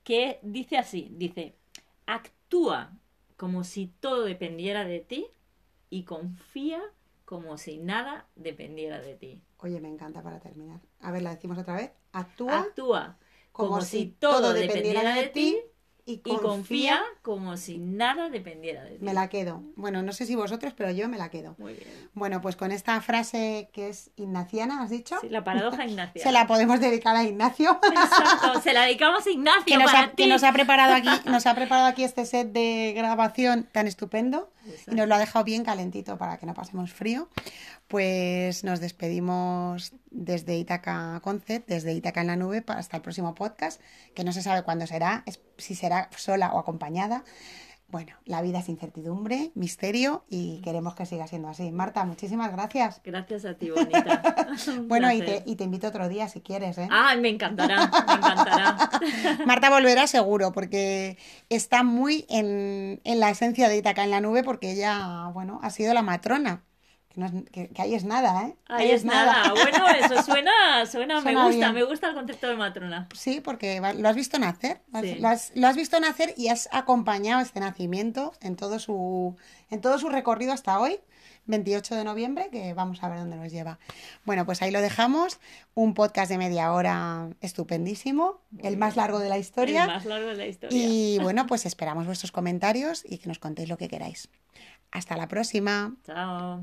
que 0.04 0.38
dice 0.42 0.76
así, 0.76 1.09
dice, 1.12 1.54
actúa 2.07 2.92
como 3.37 3.64
si 3.64 3.87
todo 4.00 4.24
dependiera 4.24 4.85
de 4.85 5.00
ti 5.00 5.26
y 5.90 6.04
confía 6.04 6.83
como 7.24 7.59
si 7.59 7.78
nada 7.78 8.26
dependiera 8.37 9.00
de 9.00 9.14
ti. 9.14 9.42
Oye, 9.59 9.81
me 9.81 9.88
encanta 9.88 10.22
para 10.22 10.40
terminar. 10.40 10.81
A 11.00 11.11
ver, 11.11 11.22
la 11.22 11.35
decimos 11.35 11.59
otra 11.59 11.74
vez. 11.74 11.90
Actúa 12.12 12.61
Actúa 12.61 13.18
como, 13.52 13.81
si 13.81 14.07
todo 14.07 14.52
dependiera 14.52 15.14
de 15.14 15.28
ti 15.28 15.59
y 16.09 16.23
y 16.25 16.37
confía 16.38 17.03
como 17.21 17.59
si 17.59 17.77
nada 17.77 18.31
dependiera 18.31 18.83
de 18.83 18.92
ti. 18.92 19.05
Me 19.05 19.12
la 19.12 19.29
quedo. 19.29 19.62
Bueno, 19.77 20.03
no 20.03 20.12
sé 20.14 20.25
si 20.25 20.35
vosotros, 20.35 20.73
pero 20.75 20.90
yo 20.90 21.07
me 21.07 21.18
la 21.18 21.29
quedo. 21.29 21.55
Muy 21.59 21.75
bien. 21.75 21.87
Bueno, 22.14 22.40
pues 22.40 22.57
con 22.57 22.73
esta 22.73 22.99
frase 23.03 23.68
que 23.75 23.90
es 23.90 24.11
ignaciana, 24.16 24.83
¿has 24.83 24.88
dicho? 24.88 25.16
Sí, 25.21 25.29
la 25.29 25.44
paradoja 25.44 25.85
Ignacia. 25.87 26.23
Se 26.23 26.33
la 26.33 26.47
podemos 26.47 26.81
dedicar 26.81 27.14
a 27.14 27.25
Ignacio. 27.25 27.79
Exacto, 27.92 28.61
se 28.62 28.73
la 28.73 28.87
dedicamos 28.87 29.27
a 29.27 29.31
Ignacio 29.31 29.64
que 29.66 29.77
nos, 29.77 29.92
para 29.92 30.05
ha, 30.07 30.11
ti. 30.11 30.23
que 30.23 30.29
nos 30.29 30.42
ha 30.42 30.53
preparado 30.53 30.94
aquí, 30.94 31.11
nos 31.27 31.47
ha 31.47 31.55
preparado 31.57 31.87
aquí 31.88 32.05
este 32.05 32.25
set 32.25 32.53
de 32.53 32.94
grabación 32.97 33.68
tan 33.71 33.87
estupendo 33.87 34.51
y 34.87 34.94
nos 34.94 35.09
lo 35.09 35.14
ha 35.14 35.18
dejado 35.18 35.44
bien 35.44 35.64
calentito 35.64 36.18
para 36.18 36.38
que 36.38 36.47
no 36.47 36.55
pasemos 36.55 36.92
frío. 36.92 37.29
Pues 37.87 38.64
nos 38.64 38.81
despedimos 38.81 39.92
desde 40.11 40.57
Itaca 40.57 41.21
Concept, 41.23 41.68
desde 41.68 41.94
Itaca 41.94 42.21
en 42.21 42.27
la 42.27 42.37
nube 42.37 42.62
hasta 42.68 42.97
el 42.99 43.03
próximo 43.03 43.35
podcast, 43.35 43.81
que 44.14 44.25
no 44.25 44.33
se 44.33 44.42
sabe 44.42 44.62
cuándo 44.62 44.87
será, 44.87 45.25
si 45.57 45.75
será 45.75 46.11
sola 46.16 46.53
o 46.53 46.59
acompañada. 46.59 47.25
Bueno, 47.90 48.12
la 48.27 48.42
vida 48.42 48.59
es 48.59 48.68
incertidumbre, 48.68 49.51
misterio 49.55 50.22
y 50.29 50.61
queremos 50.61 50.94
que 50.94 51.07
siga 51.07 51.27
siendo 51.27 51.48
así. 51.48 51.72
Marta, 51.72 52.05
muchísimas 52.05 52.53
gracias. 52.53 53.01
Gracias 53.03 53.46
a 53.46 53.55
ti, 53.55 53.70
bonita. 53.74 54.46
Bueno, 54.83 55.11
y 55.11 55.20
te, 55.20 55.42
y 55.46 55.57
te 55.57 55.64
invito 55.64 55.88
otro 55.88 56.07
día 56.07 56.29
si 56.29 56.42
quieres, 56.42 56.77
¿eh? 56.77 56.88
Ay, 56.90 57.18
me 57.18 57.31
encantará, 57.31 57.90
me 58.07 58.14
encantará. 58.14 58.90
Marta 59.46 59.70
volverá 59.70 60.07
seguro, 60.07 60.53
porque 60.53 61.16
está 61.48 61.83
muy 61.83 62.27
en, 62.29 63.01
en 63.05 63.20
la 63.20 63.31
esencia 63.31 63.70
de 63.70 63.79
Itaca 63.79 64.05
en 64.05 64.11
la 64.11 64.20
nube, 64.20 64.44
porque 64.44 64.72
ella, 64.72 65.31
bueno, 65.33 65.59
ha 65.62 65.70
sido 65.70 65.94
la 65.94 66.03
matrona. 66.03 66.67
Que, 67.18 67.20
no 67.20 67.26
es- 67.40 67.50
que- 67.50 67.68
que 67.70 67.83
ahí 67.83 67.94
es 67.94 68.04
nada, 68.04 68.46
¿eh? 68.46 68.57
Ahí 68.68 68.90
es 68.92 69.04
nada. 69.04 69.52
Bueno, 69.52 69.88
eso 69.88 70.22
suena, 70.22 70.87
suena, 70.87 71.16
me 71.16 71.22
Suena 71.22 71.44
gusta, 71.46 71.57
bien. 71.70 71.74
me 71.74 71.83
gusta 71.85 72.09
el 72.11 72.14
concepto 72.14 72.46
de 72.46 72.54
matrona. 72.57 73.09
Sí, 73.14 73.40
porque 73.40 73.81
lo 73.96 74.09
has 74.09 74.14
visto 74.16 74.38
nacer. 74.38 74.83
Lo 74.92 74.98
has, 75.00 75.04
Sí. 75.04 75.14
lo 75.16 75.28
has- 75.28 75.52
lo 75.57 75.66
has 75.66 75.76
visto 75.76 75.98
nacer 75.98 76.33
y 76.37 76.48
has 76.48 76.68
acompañado 76.70 77.40
este 77.42 77.59
nacimiento 77.61 78.33
en 78.40 78.54
todo 78.54 78.78
su, 78.78 79.37
en 79.70 79.81
todo 79.81 79.98
su 79.98 80.09
recorrido 80.11 80.52
hasta 80.52 80.78
hoy, 80.78 81.00
28 81.46 81.96
de 81.96 82.04
noviembre, 82.04 82.50
que 82.52 82.72
vamos 82.74 83.02
a 83.02 83.09
ver 83.09 83.18
dónde 83.18 83.37
nos 83.37 83.50
lleva. 83.50 83.78
Bueno, 84.24 84.44
pues 84.46 84.62
ahí 84.62 84.70
lo 84.70 84.81
dejamos. 84.81 85.40
Un 85.74 85.94
podcast 85.94 86.31
de 86.31 86.38
media 86.38 86.72
hora 86.72 87.31
estupendísimo, 87.40 88.42
el 88.59 88.76
más 88.76 88.94
largo 88.96 89.18
de 89.18 89.28
la 89.28 89.38
historia. 89.38 89.83
El 89.85 89.88
más 89.90 90.04
largo 90.04 90.28
de 90.28 90.37
la 90.37 90.46
historia. 90.46 90.78
Y 90.78 91.18
bueno, 91.20 91.46
pues 91.46 91.66
esperamos 91.66 92.07
vuestros 92.07 92.31
comentarios 92.33 93.02
y 93.04 93.18
que 93.18 93.28
nos 93.28 93.38
contéis 93.38 93.68
lo 93.68 93.76
que 93.78 93.88
queráis. 93.88 94.28
Hasta 94.90 95.16
la 95.16 95.26
próxima. 95.28 95.94
Chao. 96.07 96.62